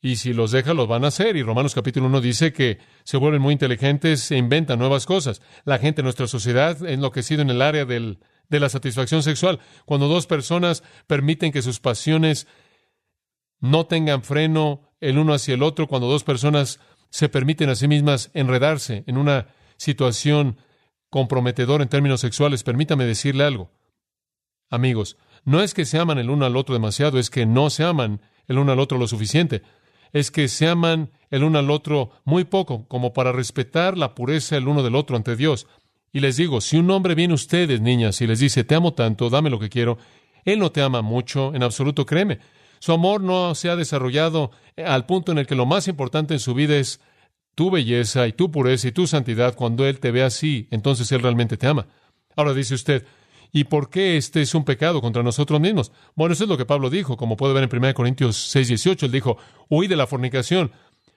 Y 0.00 0.16
si 0.16 0.32
los 0.32 0.50
deja, 0.50 0.74
los 0.74 0.88
van 0.88 1.04
a 1.04 1.08
hacer. 1.08 1.36
Y 1.36 1.42
Romanos 1.42 1.74
capítulo 1.74 2.06
1 2.06 2.20
dice 2.20 2.52
que 2.52 2.78
se 3.04 3.16
vuelven 3.16 3.42
muy 3.42 3.52
inteligentes 3.52 4.30
e 4.30 4.36
inventan 4.36 4.78
nuevas 4.78 5.06
cosas. 5.06 5.42
La 5.64 5.78
gente 5.78 6.00
en 6.00 6.04
nuestra 6.04 6.26
sociedad 6.26 6.84
enloquecido 6.84 7.42
en 7.42 7.50
el 7.50 7.62
área 7.62 7.84
de 7.84 8.16
la 8.48 8.68
satisfacción 8.68 9.22
sexual. 9.22 9.60
Cuando 9.84 10.08
dos 10.08 10.26
personas 10.26 10.82
permiten 11.06 11.52
que 11.52 11.62
sus 11.62 11.80
pasiones 11.80 12.46
no 13.60 13.86
tengan 13.86 14.22
freno 14.22 14.90
el 15.00 15.18
uno 15.18 15.34
hacia 15.34 15.54
el 15.54 15.62
otro, 15.62 15.86
cuando 15.86 16.08
dos 16.08 16.24
personas 16.24 16.80
se 17.10 17.28
permiten 17.28 17.68
a 17.68 17.76
sí 17.76 17.86
mismas 17.86 18.30
enredarse 18.34 19.04
en 19.06 19.18
una 19.18 19.48
situación 19.82 20.58
comprometedora 21.10 21.82
en 21.82 21.88
términos 21.88 22.20
sexuales, 22.20 22.62
permítame 22.62 23.04
decirle 23.04 23.44
algo. 23.44 23.70
Amigos, 24.70 25.18
no 25.44 25.60
es 25.60 25.74
que 25.74 25.84
se 25.84 25.98
aman 25.98 26.18
el 26.18 26.30
uno 26.30 26.46
al 26.46 26.56
otro 26.56 26.72
demasiado, 26.72 27.18
es 27.18 27.30
que 27.30 27.44
no 27.46 27.68
se 27.68 27.84
aman 27.84 28.20
el 28.46 28.58
uno 28.58 28.72
al 28.72 28.80
otro 28.80 28.96
lo 28.96 29.08
suficiente. 29.08 29.62
Es 30.12 30.30
que 30.30 30.48
se 30.48 30.68
aman 30.68 31.10
el 31.30 31.42
uno 31.42 31.58
al 31.58 31.70
otro 31.70 32.12
muy 32.24 32.44
poco, 32.44 32.86
como 32.86 33.12
para 33.12 33.32
respetar 33.32 33.98
la 33.98 34.14
pureza 34.14 34.56
el 34.56 34.68
uno 34.68 34.82
del 34.82 34.94
otro 34.94 35.16
ante 35.16 35.36
Dios. 35.36 35.66
Y 36.12 36.20
les 36.20 36.36
digo, 36.36 36.60
si 36.60 36.76
un 36.76 36.90
hombre 36.90 37.14
viene 37.14 37.32
a 37.32 37.34
ustedes, 37.34 37.80
niñas, 37.80 38.20
y 38.20 38.26
les 38.26 38.38
dice, 38.38 38.64
te 38.64 38.74
amo 38.74 38.94
tanto, 38.94 39.30
dame 39.30 39.50
lo 39.50 39.58
que 39.58 39.68
quiero, 39.68 39.98
él 40.44 40.58
no 40.58 40.70
te 40.70 40.80
ama 40.80 41.02
mucho, 41.02 41.54
en 41.54 41.62
absoluto, 41.62 42.06
créeme. 42.06 42.38
Su 42.78 42.92
amor 42.92 43.20
no 43.20 43.54
se 43.54 43.68
ha 43.68 43.76
desarrollado 43.76 44.52
al 44.76 45.06
punto 45.06 45.32
en 45.32 45.38
el 45.38 45.46
que 45.46 45.54
lo 45.54 45.66
más 45.66 45.88
importante 45.88 46.34
en 46.34 46.40
su 46.40 46.54
vida 46.54 46.76
es 46.76 47.00
tu 47.54 47.70
belleza 47.70 48.26
y 48.26 48.32
tu 48.32 48.50
pureza 48.50 48.88
y 48.88 48.92
tu 48.92 49.06
santidad. 49.06 49.54
Cuando 49.54 49.86
Él 49.86 50.00
te 50.00 50.10
ve 50.10 50.22
así, 50.22 50.68
entonces 50.70 51.10
Él 51.12 51.22
realmente 51.22 51.56
te 51.56 51.66
ama. 51.66 51.86
Ahora 52.36 52.54
dice 52.54 52.74
usted, 52.74 53.06
¿y 53.52 53.64
por 53.64 53.90
qué 53.90 54.16
este 54.16 54.42
es 54.42 54.54
un 54.54 54.64
pecado 54.64 55.00
contra 55.00 55.22
nosotros 55.22 55.60
mismos? 55.60 55.92
Bueno, 56.14 56.32
eso 56.32 56.44
es 56.44 56.50
lo 56.50 56.56
que 56.56 56.64
Pablo 56.64 56.90
dijo, 56.90 57.16
como 57.16 57.36
puede 57.36 57.54
ver 57.54 57.64
en 57.64 57.76
1 57.76 57.94
Corintios 57.94 58.36
6, 58.50 58.68
18. 58.68 59.06
Él 59.06 59.12
dijo, 59.12 59.36
huí 59.68 59.86
de 59.86 59.96
la 59.96 60.06
fornicación. 60.06 60.72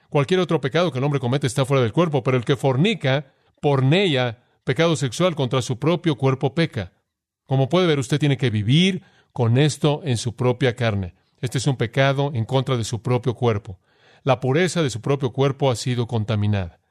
Cualquier 0.09 0.39
otro 0.39 0.61
pecado 0.61 0.91
que 0.91 0.99
el 0.99 1.03
hombre 1.03 1.19
comete 1.19 1.47
está 1.47 1.65
fuera 1.65 1.81
del 1.81 1.93
cuerpo, 1.93 2.23
pero 2.23 2.37
el 2.37 2.45
que 2.45 2.55
fornica, 2.55 3.33
porneia, 3.61 4.43
pecado 4.63 4.95
sexual 4.95 5.35
contra 5.35 5.61
su 5.61 5.79
propio 5.79 6.15
cuerpo 6.15 6.53
peca. 6.53 6.93
Como 7.45 7.69
puede 7.69 7.87
ver, 7.87 7.99
usted 7.99 8.19
tiene 8.19 8.37
que 8.37 8.49
vivir 8.49 9.03
con 9.31 9.57
esto 9.57 10.01
en 10.03 10.17
su 10.17 10.35
propia 10.35 10.75
carne. 10.75 11.15
Este 11.41 11.57
es 11.57 11.67
un 11.67 11.77
pecado 11.77 12.31
en 12.33 12.45
contra 12.45 12.77
de 12.77 12.83
su 12.83 13.01
propio 13.01 13.35
cuerpo. 13.35 13.79
La 14.25 14.41
pureza 14.41 14.83
de 14.83 14.89
su 14.89 14.99
propio 14.99 15.31
cuerpo 15.31 15.71
ha 15.71 15.77
sido 15.77 16.05
contaminada. 16.05 16.81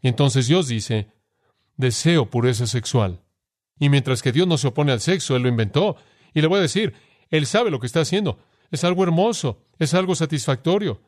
Y 0.00 0.08
entonces 0.08 0.48
Dios 0.48 0.66
dice, 0.66 1.12
deseo 1.76 2.28
pureza 2.28 2.66
sexual. 2.66 3.22
Y 3.78 3.88
mientras 3.88 4.22
que 4.22 4.32
Dios 4.32 4.48
no 4.48 4.58
se 4.58 4.66
opone 4.66 4.90
al 4.90 5.00
sexo, 5.00 5.36
Él 5.36 5.42
lo 5.42 5.48
inventó. 5.48 5.94
Y 6.34 6.40
le 6.40 6.48
voy 6.48 6.58
a 6.58 6.62
decir, 6.62 6.94
Él 7.30 7.46
sabe 7.46 7.70
lo 7.70 7.78
que 7.78 7.86
está 7.86 8.00
haciendo. 8.00 8.40
Es 8.72 8.82
algo 8.82 9.04
hermoso, 9.04 9.62
es 9.78 9.94
algo 9.94 10.16
satisfactorio. 10.16 11.00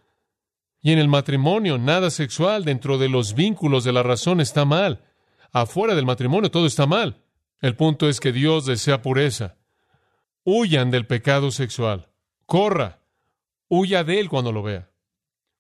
Y 0.81 0.93
en 0.93 1.01
el 1.01 1.09
matrimonio, 1.09 1.79
nada 1.79 2.11
sexual 2.11 2.65
dentro 2.65 2.97
de 2.97 3.09
los 3.09 3.35
vínculos 3.35 3.83
de 3.83 3.93
la 3.93 4.05
razón 4.05 4.41
está 4.41 4.65
mal. 4.65 5.03
Afuera 5.51 5.97
del 5.97 6.07
matrimonio 6.07 6.53
todo 6.53 6.67
está 6.67 6.87
mal. 6.87 7.25
El 7.61 7.75
punto 7.75 8.09
es 8.09 8.21
que 8.21 8.31
Dios 8.31 8.67
desea 8.67 9.03
pureza. 9.03 9.57
Huyan 10.45 10.93
del 10.93 11.09
pecado 11.09 11.51
sexual 11.51 12.09
corra, 12.47 13.01
huya 13.69 14.05
de 14.05 14.21
él 14.21 14.29
cuando 14.29 14.53
lo 14.53 14.63
vea. 14.63 14.91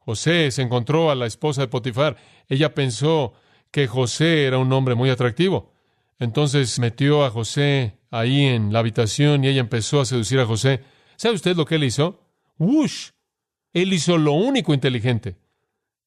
José 0.05 0.51
se 0.51 0.63
encontró 0.63 1.11
a 1.11 1.15
la 1.15 1.27
esposa 1.27 1.63
de 1.63 1.69
Potifar. 1.69 2.17
Ella 2.49 2.75
pensó 2.75 3.35
que 3.71 3.87
José 3.87 4.45
era 4.45 4.59
un 4.59 4.73
hombre 4.73 4.95
muy 4.95 5.11
atractivo. 5.11 5.73
Entonces 6.19 6.79
metió 6.79 7.25
a 7.25 7.31
José 7.31 7.99
ahí 8.11 8.45
en 8.45 8.73
la 8.73 8.81
habitación 8.81 9.45
y 9.45 9.49
ella 9.49 9.61
empezó 9.61 10.01
a 10.01 10.05
seducir 10.05 10.39
a 10.41 10.47
José. 10.47 10.81
¿Sabe 11.17 11.35
usted 11.35 11.57
lo 11.57 11.65
que 11.65 11.77
él 11.77 11.85
hizo? 11.85 12.21
¡Wush! 12.59 13.11
Él 13.73 13.93
hizo 13.93 14.19
lo 14.19 14.33
único 14.33 14.75
inteligente. 14.75 15.37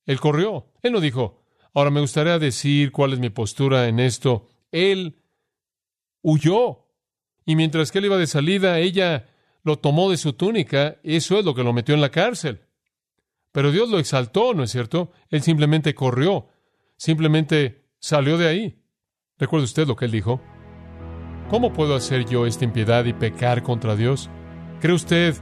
Él 0.05 0.19
corrió. 0.19 0.67
Él 0.81 0.93
no 0.93 1.01
dijo, 1.01 1.43
ahora 1.73 1.89
me 1.89 1.99
gustaría 1.99 2.39
decir 2.39 2.91
cuál 2.91 3.13
es 3.13 3.19
mi 3.19 3.29
postura 3.29 3.87
en 3.87 3.99
esto. 3.99 4.47
Él 4.71 5.19
huyó. 6.21 6.85
Y 7.45 7.55
mientras 7.55 7.91
que 7.91 7.99
él 7.99 8.05
iba 8.05 8.17
de 8.17 8.27
salida, 8.27 8.79
ella 8.79 9.27
lo 9.63 9.77
tomó 9.79 10.09
de 10.09 10.17
su 10.17 10.33
túnica, 10.33 10.97
eso 11.03 11.37
es 11.39 11.45
lo 11.45 11.53
que 11.53 11.63
lo 11.63 11.73
metió 11.73 11.93
en 11.93 12.01
la 12.01 12.11
cárcel. 12.11 12.61
Pero 13.57 13.71
Dios 13.71 13.89
lo 13.89 13.97
exaltó, 13.97 14.53
¿no 14.53 14.61
es 14.61 14.69
cierto? 14.69 15.09
Él 15.31 15.41
simplemente 15.41 15.95
corrió, 15.95 16.45
simplemente 16.95 17.87
salió 17.97 18.37
de 18.37 18.47
ahí. 18.47 18.83
¿Recuerda 19.39 19.63
usted 19.63 19.87
lo 19.87 19.95
que 19.95 20.05
él 20.05 20.11
dijo? 20.11 20.39
¿Cómo 21.49 21.73
puedo 21.73 21.95
hacer 21.95 22.27
yo 22.27 22.45
esta 22.45 22.65
impiedad 22.65 23.05
y 23.05 23.13
pecar 23.13 23.63
contra 23.63 23.95
Dios? 23.95 24.29
¿Cree 24.79 24.93
usted 24.93 25.33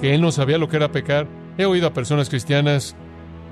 que 0.00 0.14
él 0.14 0.22
no 0.22 0.32
sabía 0.32 0.56
lo 0.56 0.70
que 0.70 0.76
era 0.76 0.90
pecar? 0.90 1.28
He 1.58 1.66
oído 1.66 1.86
a 1.86 1.92
personas 1.92 2.30
cristianas 2.30 2.96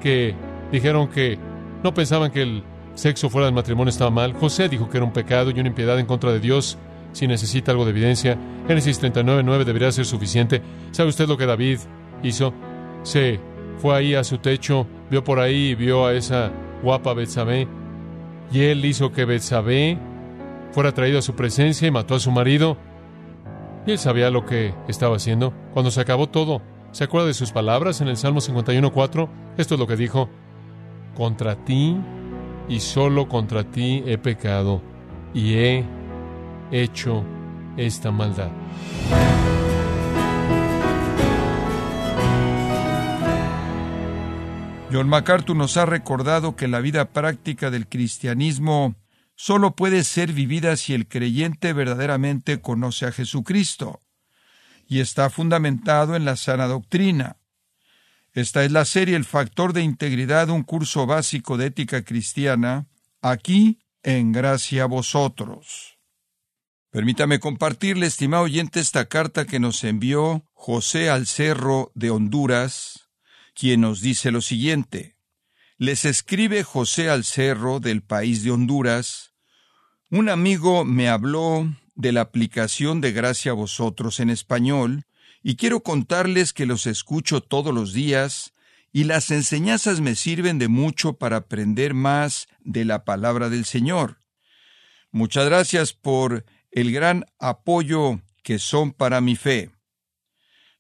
que 0.01 0.35
dijeron 0.73 1.09
que 1.09 1.39
no 1.85 1.93
pensaban 1.93 2.31
que 2.31 2.41
el 2.41 2.65
sexo 2.95 3.29
fuera 3.29 3.45
del 3.45 3.55
matrimonio 3.55 3.91
estaba 3.91 4.11
mal. 4.11 4.33
José 4.33 4.71
dijo 4.71 4.89
que 4.89 4.97
era 4.97 5.05
un 5.05 5.13
pecado 5.13 5.51
y 5.51 5.61
una 5.61 5.69
impiedad 5.69 5.99
en 5.99 6.07
contra 6.07 6.33
de 6.33 6.41
Dios 6.41 6.79
si 7.13 7.27
necesita 7.27 7.73
algo 7.73 7.85
de 7.85 7.91
evidencia. 7.91 8.39
Génesis 8.67 9.03
39.9 9.03 9.65
debería 9.65 9.93
ser 9.93 10.07
suficiente. 10.07 10.63
¿Sabe 10.93 11.11
usted 11.11 11.29
lo 11.29 11.37
que 11.37 11.45
David 11.45 11.79
hizo? 12.23 12.55
Se 13.03 13.52
fue 13.83 13.97
ahí 13.97 14.15
a 14.15 14.23
su 14.23 14.39
techo, 14.39 14.87
vio 15.11 15.25
por 15.25 15.41
ahí 15.41 15.71
y 15.71 15.75
vio 15.75 16.07
a 16.07 16.15
esa 16.15 16.53
guapa 16.85 17.15
Betsabé. 17.15 17.67
Y 18.53 18.61
él 18.61 18.85
hizo 18.85 19.11
que 19.11 19.25
Betsabé 19.25 19.99
fuera 20.71 20.95
traído 20.95 21.19
a 21.19 21.23
su 21.23 21.35
presencia 21.35 21.89
y 21.89 21.91
mató 21.91 22.15
a 22.15 22.21
su 22.21 22.31
marido. 22.31 22.77
Y 23.85 23.91
él 23.91 23.99
sabía 23.99 24.31
lo 24.31 24.47
que 24.47 24.73
estaba 24.87 25.17
haciendo. 25.17 25.53
Cuando 25.73 25.91
se 25.91 26.01
acabó 26.01 26.29
todo, 26.29 26.63
¿se 26.93 27.03
acuerda 27.03 27.27
de 27.27 27.35
sus 27.35 27.51
palabras 27.51 28.01
en 28.01 28.07
el 28.07 28.17
Salmo 28.17 28.39
51.4? 28.39 29.29
Esto 29.57 29.75
es 29.75 29.81
lo 29.81 29.89
que 29.89 29.97
dijo. 29.97 30.29
Contra 31.17 31.57
ti 31.57 31.97
y 32.69 32.79
solo 32.79 33.29
contra 33.29 33.65
ti 33.65 34.05
he 34.07 34.17
pecado 34.17 34.81
y 35.35 35.55
he 35.55 35.85
hecho 36.71 37.25
esta 37.77 38.13
maldad. 38.13 38.53
John 44.93 45.09
MacArthur 45.09 45.57
nos 45.57 45.79
ha 45.79 45.87
recordado 45.87 46.55
que 46.55 46.69
la 46.69 46.81
vida 46.81 47.13
práctica 47.13 47.71
del 47.71 47.89
cristianismo 47.89 48.95
solo 49.35 49.75
puede 49.75 50.05
ser 50.05 50.35
vivida 50.35 50.77
si 50.77 50.93
el 50.93 51.09
creyente 51.09 51.73
verdaderamente 51.73 52.61
conoce 52.61 53.07
a 53.07 53.13
Jesucristo 53.13 54.03
y 54.87 55.01
está 55.01 55.31
fundamentado 55.31 56.15
en 56.15 56.27
la 56.27 56.37
sana 56.37 56.67
doctrina. 56.67 57.39
Esta 58.35 58.65
es 58.65 58.73
la 58.73 58.85
serie 58.85 59.17
El 59.17 59.25
factor 59.25 59.73
de 59.73 59.83
integridad, 59.83 60.51
un 60.51 60.63
curso 60.63 61.07
básico 61.07 61.57
de 61.57 61.67
ética 61.67 62.05
cristiana, 62.05 62.87
aquí 63.23 63.81
en 64.03 64.33
Gracia 64.33 64.83
a 64.83 64.87
Vosotros. 64.87 65.99
Permítame 66.91 67.41
compartirle, 67.41 68.05
estimado 68.05 68.43
oyente, 68.43 68.79
esta 68.79 69.07
carta 69.07 69.47
que 69.47 69.59
nos 69.59 69.85
envió 69.85 70.45
José 70.53 71.09
Alcerro 71.09 71.93
de 71.95 72.11
Honduras, 72.11 73.02
quien 73.55 73.83
nos 73.83 74.01
dice 74.01 74.31
lo 74.31 74.41
siguiente. 74.41 75.17
Les 75.79 76.05
escribe 76.05 76.63
José 76.63 77.11
Alcerro 77.11 77.81
del 77.81 78.03
país 78.03 78.45
de 78.45 78.51
Honduras, 78.51 79.33
un 80.11 80.29
amigo 80.29 80.85
me 80.85 81.09
habló 81.09 81.75
de 81.95 82.13
la 82.13 82.21
aplicación 82.21 83.01
de 83.01 83.13
Gracia 83.13 83.53
a 83.53 83.55
vosotros 83.55 84.21
en 84.21 84.29
español, 84.29 85.05
y 85.43 85.57
quiero 85.57 85.83
contarles 85.83 86.53
que 86.53 86.67
los 86.67 86.87
escucho 86.87 87.41
todos 87.41 87.75
los 87.75 87.93
días, 87.93 88.53
y 88.93 89.05
las 89.05 89.31
enseñanzas 89.31 90.01
me 90.01 90.15
sirven 90.15 90.59
de 90.59 90.69
mucho 90.69 91.15
para 91.15 91.39
aprender 91.39 91.95
más 91.95 92.47
de 92.61 92.85
la 92.85 93.05
palabra 93.05 93.49
del 93.49 93.65
Señor. 93.65 94.19
Muchas 95.11 95.47
gracias 95.47 95.95
por 95.95 96.45
el 96.71 96.93
gran 96.93 97.25
apoyo 97.39 98.21
que 98.43 98.59
son 98.59 98.93
para 98.93 99.21
mi 99.21 99.35
fe. 99.35 99.71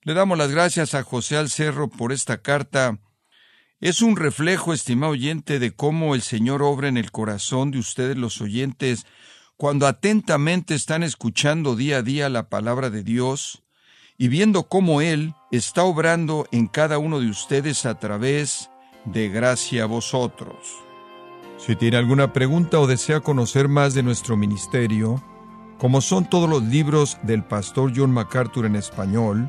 Le 0.04 0.14
damos 0.14 0.36
las 0.36 0.50
gracias 0.50 0.94
a 0.94 1.04
José 1.04 1.36
Alcerro 1.36 1.88
por 1.88 2.10
esta 2.10 2.42
carta. 2.42 2.98
Es 3.80 4.02
un 4.02 4.16
reflejo, 4.16 4.72
estimado 4.72 5.12
oyente, 5.12 5.60
de 5.60 5.76
cómo 5.76 6.16
el 6.16 6.22
Señor 6.22 6.60
obra 6.60 6.88
en 6.88 6.96
el 6.96 7.12
corazón 7.12 7.70
de 7.70 7.78
ustedes 7.78 8.16
los 8.16 8.40
oyentes 8.40 9.06
cuando 9.56 9.86
atentamente 9.86 10.74
están 10.74 11.04
escuchando 11.04 11.76
día 11.76 11.98
a 11.98 12.02
día 12.02 12.28
la 12.28 12.48
palabra 12.48 12.90
de 12.90 13.04
Dios 13.04 13.62
y 14.18 14.26
viendo 14.26 14.64
cómo 14.64 15.02
Él 15.02 15.34
está 15.52 15.84
obrando 15.84 16.48
en 16.50 16.66
cada 16.66 16.98
uno 16.98 17.20
de 17.20 17.30
ustedes 17.30 17.86
a 17.86 18.00
través 18.00 18.70
de 19.04 19.28
gracia 19.28 19.84
a 19.84 19.86
vosotros. 19.86 20.56
Si 21.58 21.76
tiene 21.76 21.96
alguna 21.96 22.32
pregunta 22.32 22.80
o 22.80 22.88
desea 22.88 23.20
conocer 23.20 23.68
más 23.68 23.94
de 23.94 24.02
nuestro 24.02 24.36
ministerio, 24.36 25.22
como 25.78 26.00
son 26.00 26.28
todos 26.28 26.50
los 26.50 26.64
libros 26.64 27.18
del 27.22 27.44
pastor 27.44 27.92
John 27.94 28.10
MacArthur 28.10 28.66
en 28.66 28.74
español 28.74 29.48